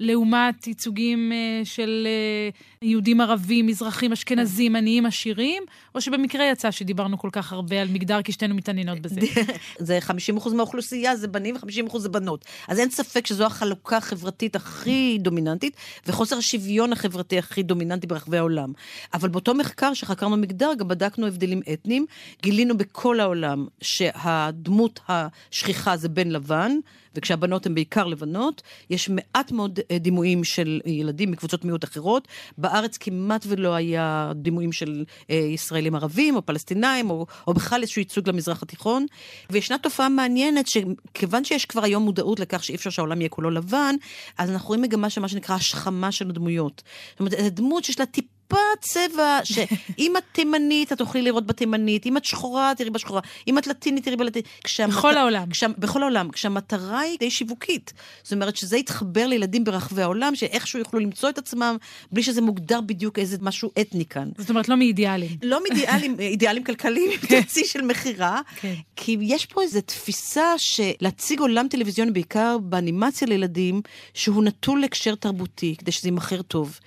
לעומת 0.00 0.66
ייצוגים 0.66 1.32
uh, 1.32 1.66
של 1.66 2.08
uh, 2.50 2.82
יהודים 2.82 3.20
ערבים, 3.20 3.66
מזרחים, 3.66 4.12
אשכנזים, 4.12 4.76
עניים, 4.76 5.06
עשירים, 5.06 5.62
או 5.94 6.00
שבמקרה 6.00 6.44
יצא 6.44 6.70
שדיברנו 6.70 7.18
כל 7.18 7.28
כך 7.32 7.52
הרבה 7.52 7.80
על 7.80 7.88
מגדר, 7.88 8.22
כי 8.22 8.32
שתינו 8.32 8.54
מתעניינות 8.54 9.00
בזה. 9.00 9.20
זה 9.78 9.98
50% 10.38 10.54
מהאוכלוסייה 10.54 11.16
זה 11.16 11.28
בנים 11.28 11.54
ו-50% 11.54 11.98
זה 11.98 12.08
בנות. 12.08 12.44
אז 12.68 12.78
אין 12.78 12.90
ספק 12.90 13.26
שזו 13.26 13.46
החלוקה 13.46 13.96
החברתית 13.96 14.56
הכי 14.56 15.18
דומיננטית, 15.20 15.76
וחוסר 16.06 16.36
השוויון 16.36 16.92
החברתי 16.92 17.38
הכי 17.38 17.62
דומיננטי 17.62 18.06
ברחבי 18.06 18.38
העולם. 18.38 18.72
אבל 19.14 19.28
באותו 19.28 19.54
מחקר 19.54 19.94
שחקרנו 19.94 20.36
מגדר, 20.36 20.72
גם 20.78 20.88
בדקנו 20.88 21.26
הבדלים 21.26 21.60
אתניים, 21.72 22.06
גילינו 22.42 22.76
בכל 22.76 23.20
העולם 23.20 23.66
שהדמות 23.80 25.00
השכיחה 25.08 25.96
זה 25.96 26.08
בן 26.08 26.28
לבן, 26.28 26.72
וכשהבנות 27.14 27.66
הן 27.66 27.74
בעיקר 27.74 28.06
לבנות, 28.06 28.62
יש 28.90 29.08
מעט 29.08 29.52
מאוד 29.52 29.80
אה, 29.90 29.98
דימויים 29.98 30.44
של 30.44 30.80
ילדים 30.86 31.30
מקבוצות 31.30 31.64
מיעוט 31.64 31.84
אחרות. 31.84 32.28
בארץ 32.58 32.96
כמעט 32.96 33.44
ולא 33.48 33.74
היה 33.74 34.32
דימויים 34.34 34.72
של 34.72 35.04
אה, 35.30 35.36
ישראלים 35.36 35.94
ערבים 35.94 36.36
או 36.36 36.46
פלסטינאים, 36.46 37.10
או, 37.10 37.26
או 37.46 37.54
בכלל 37.54 37.80
איזשהו 37.82 38.00
ייצוג 38.00 38.28
למזרח 38.28 38.62
התיכון. 38.62 39.06
וישנה 39.50 39.78
תופעה 39.78 40.08
מעניינת, 40.08 40.66
שכיוון 40.68 41.44
שיש 41.44 41.66
כבר 41.66 41.84
היום 41.84 42.02
מודעות 42.02 42.40
לכך 42.40 42.64
שאי 42.64 42.74
אפשר 42.74 42.90
שהעולם 42.90 43.20
יהיה 43.20 43.28
כולו 43.28 43.50
לבן, 43.50 43.94
אז 44.38 44.50
אנחנו 44.50 44.68
רואים 44.68 44.82
מגמה 44.82 45.10
של 45.10 45.20
מה 45.20 45.28
שנקרא 45.28 45.54
השכמה 45.54 46.12
של 46.12 46.30
הדמויות. 46.30 46.82
זאת 47.10 47.20
אומרת, 47.20 47.32
זו 47.32 47.50
דמות 47.50 47.84
שיש 47.84 48.00
לה 48.00 48.06
טיפ... 48.06 48.24
טיפה 48.52 48.58
צבע, 48.80 49.40
שאם 49.44 50.14
את 50.18 50.22
תימנית, 50.32 50.92
את 50.92 50.98
תוכלי 50.98 51.22
לראות 51.22 51.46
בתימנית, 51.46 52.06
אם 52.06 52.16
את 52.16 52.24
שחורה, 52.24 52.72
תראי 52.76 52.90
בשחורה, 52.90 53.20
אם 53.48 53.58
את 53.58 53.66
לטינית, 53.66 54.04
תראי 54.04 54.16
בלטינית. 54.16 54.48
כשהמת... 54.64 54.94
בכל 54.94 55.16
העולם. 55.16 55.50
כשה... 55.50 55.66
בכל 55.78 56.02
העולם. 56.02 56.30
כשהמטרה 56.30 57.00
היא 57.00 57.18
די 57.18 57.30
שיווקית. 57.30 57.92
זאת 58.22 58.32
אומרת 58.32 58.56
שזה 58.56 58.76
יתחבר 58.76 59.26
לילדים 59.26 59.64
ברחבי 59.64 60.02
העולם, 60.02 60.34
שאיכשהו 60.34 60.78
יוכלו 60.78 61.00
למצוא 61.00 61.28
את 61.28 61.38
עצמם, 61.38 61.76
בלי 62.12 62.22
שזה 62.22 62.40
מוגדר 62.40 62.80
בדיוק 62.80 63.18
איזה 63.18 63.36
משהו 63.40 63.70
אתני 63.80 64.04
כאן. 64.04 64.28
זאת 64.38 64.50
אומרת, 64.50 64.68
לא 64.68 64.76
מאידיאלים. 64.76 65.30
לא 65.42 65.62
מאידיאלים, 65.62 66.16
אידיאלים 66.20 66.64
כלכליים, 66.64 67.10
עם 67.10 67.42
תוציא 67.42 67.64
של 67.64 67.82
מכירה. 67.82 68.40
כן. 68.60 68.74
כי 68.96 69.16
יש 69.20 69.46
פה 69.46 69.62
איזו 69.62 69.80
תפיסה 69.80 70.54
שלהציג 70.56 71.40
עולם 71.40 71.68
טלוויזיוני, 71.68 72.10
בעיקר 72.10 72.58
באנימציה 72.58 73.28
לילדים, 73.28 73.80
שהוא 74.14 74.44
נטול 74.44 74.80
להקשר 74.80 75.14
תרבותי, 75.14 75.74
כדי 75.78 75.92
שזה 75.92 76.08
יימכר 76.08 76.42
טוב. 76.42 76.78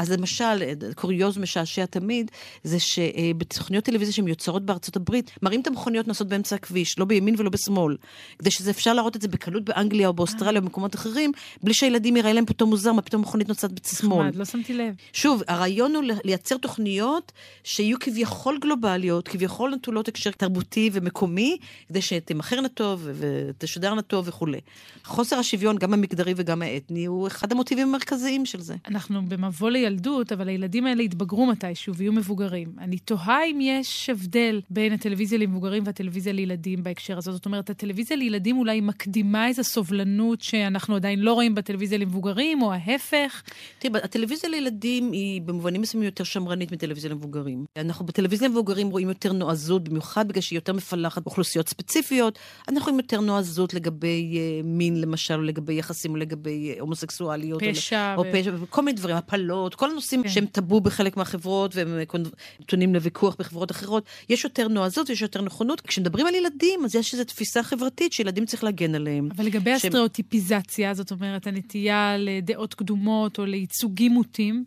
אז 0.00 0.10
למשל, 0.10 0.62
קוריוז 0.94 1.38
משעשע 1.38 1.86
תמיד, 1.86 2.30
זה 2.64 2.78
שבתוכניות 2.80 3.84
טלוויזיה 3.84 4.14
שהן 4.14 4.28
יוצרות 4.28 4.66
בארצות 4.66 4.96
הברית, 4.96 5.30
מראים 5.42 5.60
את 5.60 5.66
המכוניות 5.66 6.08
נוסעות 6.08 6.28
באמצע 6.28 6.56
הכביש, 6.56 6.98
לא 6.98 7.04
בימין 7.04 7.34
ולא 7.38 7.50
בשמאל. 7.50 7.96
כדי 8.38 8.50
שזה 8.50 8.70
אפשר 8.70 8.94
להראות 8.94 9.16
את 9.16 9.22
זה 9.22 9.28
בקלות 9.28 9.64
באנגליה 9.64 10.08
או 10.08 10.12
באוסטרליה 10.12 10.60
או 10.60 10.64
במקומות 10.64 10.94
אחרים, 10.94 11.32
בלי 11.62 11.74
שהילדים 11.74 12.16
יראה 12.16 12.32
להם 12.32 12.46
פתאום 12.46 12.70
מוזר, 12.70 12.92
מה 12.92 13.02
פתאום 13.02 13.22
מכונית 13.22 13.48
נוסעת 13.48 13.72
בצד 13.72 13.96
שמאל. 13.96 14.26
נחמד, 14.26 14.38
לא 14.38 14.44
שמתי 14.44 14.72
לב. 14.72 14.94
שוב, 15.12 15.42
הרעיון 15.48 15.94
הוא 15.94 16.04
לייצר 16.24 16.56
תוכניות 16.56 17.32
שיהיו 17.64 17.98
כביכול 17.98 18.58
גלובליות, 18.60 19.28
כביכול 19.28 19.74
נטולות 19.74 20.08
הקשר 20.08 20.30
תרבותי 20.30 20.90
ומקומי, 20.92 21.58
כדי 21.88 22.02
שתמכרנה 22.02 22.68
טוב 22.68 23.08
ותשדרנה 23.18 24.02
טוב 24.02 24.28
וכולי. 24.28 24.60
חוסר 25.04 25.38
השוויון, 25.38 25.78
גם 25.78 25.92
המגדרי 25.92 26.32
וגם 26.36 26.62
האתני, 26.62 27.04
הוא 27.04 27.26
אחד 27.26 27.52
המוטיבים 27.52 27.88
המרכזיים 27.88 28.46
של 28.46 28.60
זה. 28.60 28.74
אנחנו 28.88 29.22
במבוא 29.28 29.70
לילדות, 29.90 30.32
אבל 30.32 30.48
הילדים 30.48 30.86
האלה 30.86 31.02
יתבגרו 31.02 31.46
מתישהו 31.46 31.94
ויהיו 31.94 32.12
מבוגרים. 32.12 32.72
אני 32.78 32.98
תוהה 32.98 33.44
אם 33.46 33.58
יש 33.62 34.10
הבדל 34.10 34.60
בין 34.70 34.92
הטלוויזיה 34.92 35.38
למבוגרים 35.38 35.82
והטלוויזיה 35.86 36.32
לילדים 36.32 36.82
בהקשר 36.82 37.18
הזה. 37.18 37.32
זאת 37.32 37.46
אומרת, 37.46 37.70
הטלוויזיה 37.70 38.16
לילדים 38.16 38.58
אולי 38.58 38.80
מקדימה 38.80 39.48
איזו 39.48 39.64
סובלנות 39.64 40.40
שאנחנו 40.40 40.96
עדיין 40.96 41.20
לא 41.20 41.32
רואים 41.32 41.54
בטלוויזיה 41.54 41.98
למבוגרים, 41.98 42.62
או 42.62 42.72
ההפך. 42.72 43.42
תראי, 43.78 44.00
הטלוויזיה 44.02 44.50
לילדים 44.50 45.12
היא 45.12 45.42
במובנים 45.42 45.80
מסוימים 45.80 46.06
יותר 46.06 46.24
שמרנית 46.24 46.72
מטלוויזיה 46.72 47.10
למבוגרים. 47.10 47.64
אנחנו 47.76 48.06
בטלוויזיה 48.06 48.48
למבוגרים 48.48 48.90
רואים 48.90 49.08
יותר 49.08 49.32
נועזות, 49.32 49.88
במיוחד 49.88 50.28
בגלל 50.28 50.42
שהיא 50.42 50.56
יותר 50.56 50.72
מפלחת 50.72 51.26
אוכלוסיות 51.26 51.68
ספציפיות. 51.68 52.38
אנחנו 52.68 52.84
רואים 52.84 52.98
יותר 52.98 53.20
נועזות 53.20 53.74
לגבי 53.74 54.34
uh, 54.34 54.66
מין, 54.66 55.00
למשל, 55.00 55.34
או 55.34 55.42
לגבי 55.42 55.74
יחסים, 55.74 56.10
או 56.10 56.16
לגבי 56.16 56.74
uh, 56.76 56.80
הומוסקסואליות. 56.80 57.62
פשע. 57.62 58.14
או, 58.14 58.22
ו... 58.22 58.26
או 58.26 58.32
פשע, 58.32 58.52
וכל 58.62 58.82
מיני 58.82 58.96
דברים, 58.96 59.16
הפלות, 59.16 59.69
כל 59.74 59.90
הנושאים 59.90 60.22
כן. 60.22 60.28
שהם 60.28 60.46
טאבו 60.46 60.80
בחלק 60.80 61.16
מהחברות, 61.16 61.76
והם 61.76 61.98
נתונים 62.60 62.94
לוויכוח 62.94 63.36
בחברות 63.38 63.70
אחרות. 63.70 64.04
יש 64.28 64.44
יותר 64.44 64.68
נועזות, 64.68 65.10
יש 65.10 65.22
יותר 65.22 65.42
נכונות. 65.42 65.80
כשמדברים 65.80 66.26
על 66.26 66.34
ילדים, 66.34 66.84
אז 66.84 66.94
יש 66.94 67.12
איזו 67.12 67.24
תפיסה 67.24 67.62
חברתית 67.62 68.12
שילדים 68.12 68.46
צריך 68.46 68.64
להגן 68.64 68.94
עליהם. 68.94 69.28
אבל 69.36 69.44
לגבי 69.44 69.64
שהם- 69.64 69.74
הסטריאוטיפיזציה, 69.76 70.94
זאת 70.94 71.10
אומרת, 71.10 71.46
הנטייה 71.46 72.16
לדעות 72.18 72.74
קדומות 72.74 73.38
או 73.38 73.44
לייצוגים 73.46 74.12
מוטים, 74.12 74.64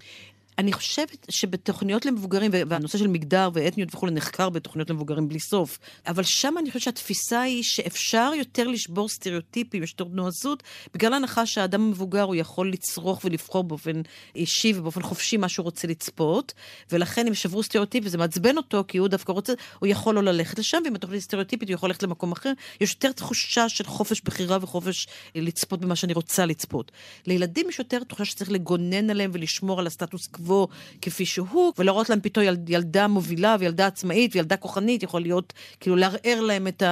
אני 0.58 0.74
חושבת 0.74 1.26
שבתוכניות 1.30 2.06
למבוגרים, 2.06 2.52
והנושא 2.68 2.98
של 2.98 3.08
מגדר 3.08 3.50
ואתניות 3.54 3.96
וכולי 3.96 4.12
נחקר 4.12 4.50
בתוכניות 4.50 4.90
למבוגרים 4.90 5.28
בלי 5.30 5.40
סוף, 5.40 5.80
אבל 6.08 6.24
שם 6.24 6.56
אני 6.60 6.68
חושבת 6.68 6.82
שהתפיסה 6.82 7.42
היא 7.42 7.64
שאפשר 7.64 8.32
יותר 8.38 8.68
לשבור 8.68 9.10
סטריאוטיפים, 9.10 9.84
יש 9.84 9.92
יותר 9.92 10.12
נועזות, 10.12 10.64
בגלל 10.94 11.14
ההנחה 11.14 11.46
שהאדם 11.46 11.82
המבוגר 11.82 12.24
הוא 12.24 12.36
יכול 12.36 12.72
לצרוך 12.72 13.22
ולבחור 13.26 13.64
באופן 13.64 14.02
אישי 14.36 14.74
ובאופן 14.76 15.02
חופשי 15.02 15.38
מה 15.38 15.50
שהוא 15.50 15.64
רוצה 15.64 15.88
לצפות, 15.88 16.54
ולכן 16.92 17.28
אם 17.28 17.34
שברו 17.34 17.64
סטריאוטיפ 17.64 18.04
וזה 18.06 18.18
מעצבן 18.18 18.58
אותו, 18.58 18.84
כי 18.88 18.98
הוא 18.98 19.08
דווקא 19.08 19.32
רוצה, 19.32 19.54
הוא 19.80 19.88
יכול 19.88 20.16
לא 20.16 20.24
ללכת 20.24 20.60
לשם, 20.60 20.78
ואם 20.86 20.96
התוכנית 20.96 21.22
סטריאוטיפית 21.22 21.70
הוא 21.70 21.76
יכול 21.76 21.90
ללכת 21.90 22.04
למקום 22.04 22.32
אחר, 22.32 22.52
יש 22.82 22.92
יותר 22.92 23.12
תחושה 23.12 23.70
של 23.70 23.84
חופש 23.84 24.22
בחירה 24.22 24.58
וחופש 24.62 25.08
אה, 25.36 25.42
לצפות 25.42 25.82
במה 25.82 25.96
שאני 25.96 26.14
רוצה 26.14 26.46
לצפות. 26.46 26.92
לילדים 27.28 27.70
יש 27.70 27.80
יותר 27.80 28.04
תחושה 28.04 28.26
שצריך 28.26 28.52
לגונן 28.52 29.10
עליהם 29.10 29.32
ולשמור 29.34 29.80
על 29.80 29.88
הסטטוס 29.88 30.28
כפי 31.02 31.26
שהוא, 31.26 31.74
ולהראות 31.78 32.10
להם 32.10 32.20
פתאום 32.22 32.46
יל, 32.46 32.58
ילדה 32.68 33.08
מובילה 33.08 33.56
וילדה 33.60 33.88
עצמאית 33.88 34.36
וילדה 34.36 34.58
כוחנית, 34.58 35.04
יכול 35.04 35.22
להיות, 35.22 35.54
כאילו 35.80 35.96
לערער 35.96 36.42
להם 36.42 36.68
את 36.68 36.84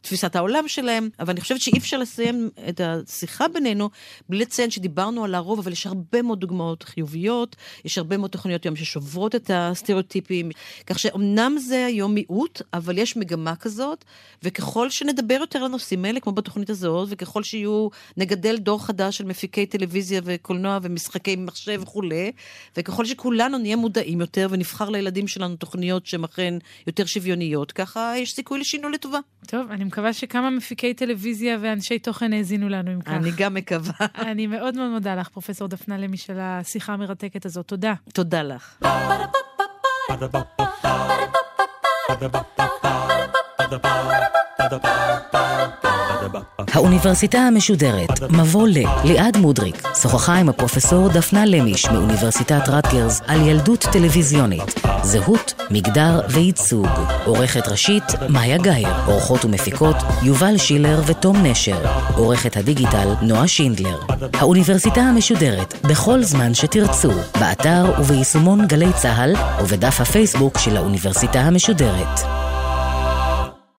תפיסת 0.00 0.36
העולם 0.36 0.68
שלהם. 0.68 1.08
אבל 1.20 1.30
אני 1.30 1.40
חושבת 1.40 1.60
שאי 1.60 1.78
אפשר 1.78 1.98
לסיים 1.98 2.50
את 2.68 2.80
השיחה 2.84 3.48
בינינו 3.48 3.90
בלי 4.28 4.38
לציין 4.38 4.70
שדיברנו 4.70 5.24
על 5.24 5.34
הרוב, 5.34 5.58
אבל 5.58 5.72
יש 5.72 5.86
הרבה 5.86 6.22
מאוד 6.22 6.40
דוגמאות 6.40 6.82
חיוביות, 6.82 7.56
יש 7.84 7.98
הרבה 7.98 8.16
מאוד 8.16 8.30
תוכניות 8.30 8.64
היום 8.64 8.76
ששוברות 8.76 9.34
את 9.34 9.50
הסטריאוטיפים, 9.54 10.50
כך 10.86 10.98
שאומנם 10.98 11.56
זה 11.58 11.86
היום 11.86 12.14
מיעוט, 12.14 12.62
אבל 12.74 12.98
יש 12.98 13.16
מגמה 13.16 13.56
כזאת, 13.56 14.04
וככל 14.42 14.90
שנדבר 14.90 15.34
יותר 15.40 15.58
על 15.58 15.64
הנושאים 15.64 16.04
האלה, 16.04 16.20
כמו 16.20 16.32
בתוכנית 16.32 16.70
הזאת, 16.70 17.08
וככל 17.10 17.42
שיהיו, 17.42 17.88
נגדל 18.16 18.56
דור 18.56 18.86
חדש 18.86 19.18
של 19.18 19.24
מפיקי 19.24 19.66
טלוויזיה 19.66 20.20
וקולנוע 20.24 20.78
ומשחקי 20.82 21.36
מחשב 21.36 21.80
וכולי, 21.82 22.32
וככל 22.84 23.04
שכולנו 23.04 23.58
נהיה 23.58 23.76
מודעים 23.76 24.20
יותר 24.20 24.48
ונבחר 24.50 24.90
לילדים 24.90 25.28
שלנו 25.28 25.56
תוכניות 25.56 26.06
שהן 26.06 26.24
אכן 26.24 26.54
יותר 26.86 27.04
שוויוניות, 27.06 27.72
ככה 27.72 28.14
יש 28.16 28.34
סיכוי 28.34 28.58
לשינוי 28.58 28.92
לטובה. 28.92 29.18
טוב, 29.46 29.70
אני 29.70 29.84
מקווה 29.84 30.12
שכמה 30.12 30.50
מפיקי 30.50 30.94
טלוויזיה 30.94 31.58
ואנשי 31.60 31.98
תוכן 31.98 32.32
האזינו 32.32 32.68
לנו 32.68 32.90
עם 32.90 33.00
כך. 33.00 33.12
אני 33.12 33.30
גם 33.36 33.54
מקווה. 33.54 34.06
אני 34.30 34.46
מאוד 34.46 34.76
מאוד 34.76 34.90
מודה 34.90 35.14
לך, 35.14 35.28
פרופסור 35.28 35.68
דפנה 35.68 35.98
למי, 35.98 36.16
של 36.16 36.38
השיחה 36.40 36.92
המרתקת 36.92 37.46
הזאת. 37.46 37.66
תודה. 37.66 37.94
תודה 38.12 38.42
לך. 38.42 38.78
האוניברסיטה 46.72 47.38
המשודרת, 47.38 48.22
מבוא 48.30 48.68
ל, 48.68 48.84
ליעד 49.04 49.36
מודריק, 49.36 49.82
שוחחה 50.02 50.34
עם 50.34 50.48
הפרופסור 50.48 51.08
דפנה 51.08 51.46
למיש 51.46 51.86
מאוניברסיטת 51.86 52.68
רטגרס 52.68 53.20
על 53.26 53.48
ילדות 53.48 53.86
טלוויזיונית, 53.92 54.74
זהות, 55.02 55.54
מגדר 55.70 56.20
וייצוג. 56.28 56.88
עורכת 57.24 57.68
ראשית, 57.68 58.04
מאיה 58.28 58.58
גאייר, 58.58 58.94
עורכות 59.06 59.44
ומפיקות, 59.44 59.96
יובל 60.22 60.58
שילר 60.58 61.02
ותום 61.06 61.46
נשר. 61.46 61.78
עורכת 62.16 62.56
הדיגיטל, 62.56 63.14
נועה 63.22 63.48
שינדלר. 63.48 63.98
האוניברסיטה 64.32 65.00
המשודרת, 65.00 65.74
בכל 65.86 66.22
זמן 66.22 66.54
שתרצו, 66.54 67.12
באתר 67.40 67.92
וביישומון 68.00 68.66
גלי 68.66 68.92
צה"ל 68.92 69.34
ובדף 69.62 70.00
הפייסבוק 70.00 70.58
של 70.58 70.76
האוניברסיטה 70.76 71.40
המשודרת. 71.40 72.20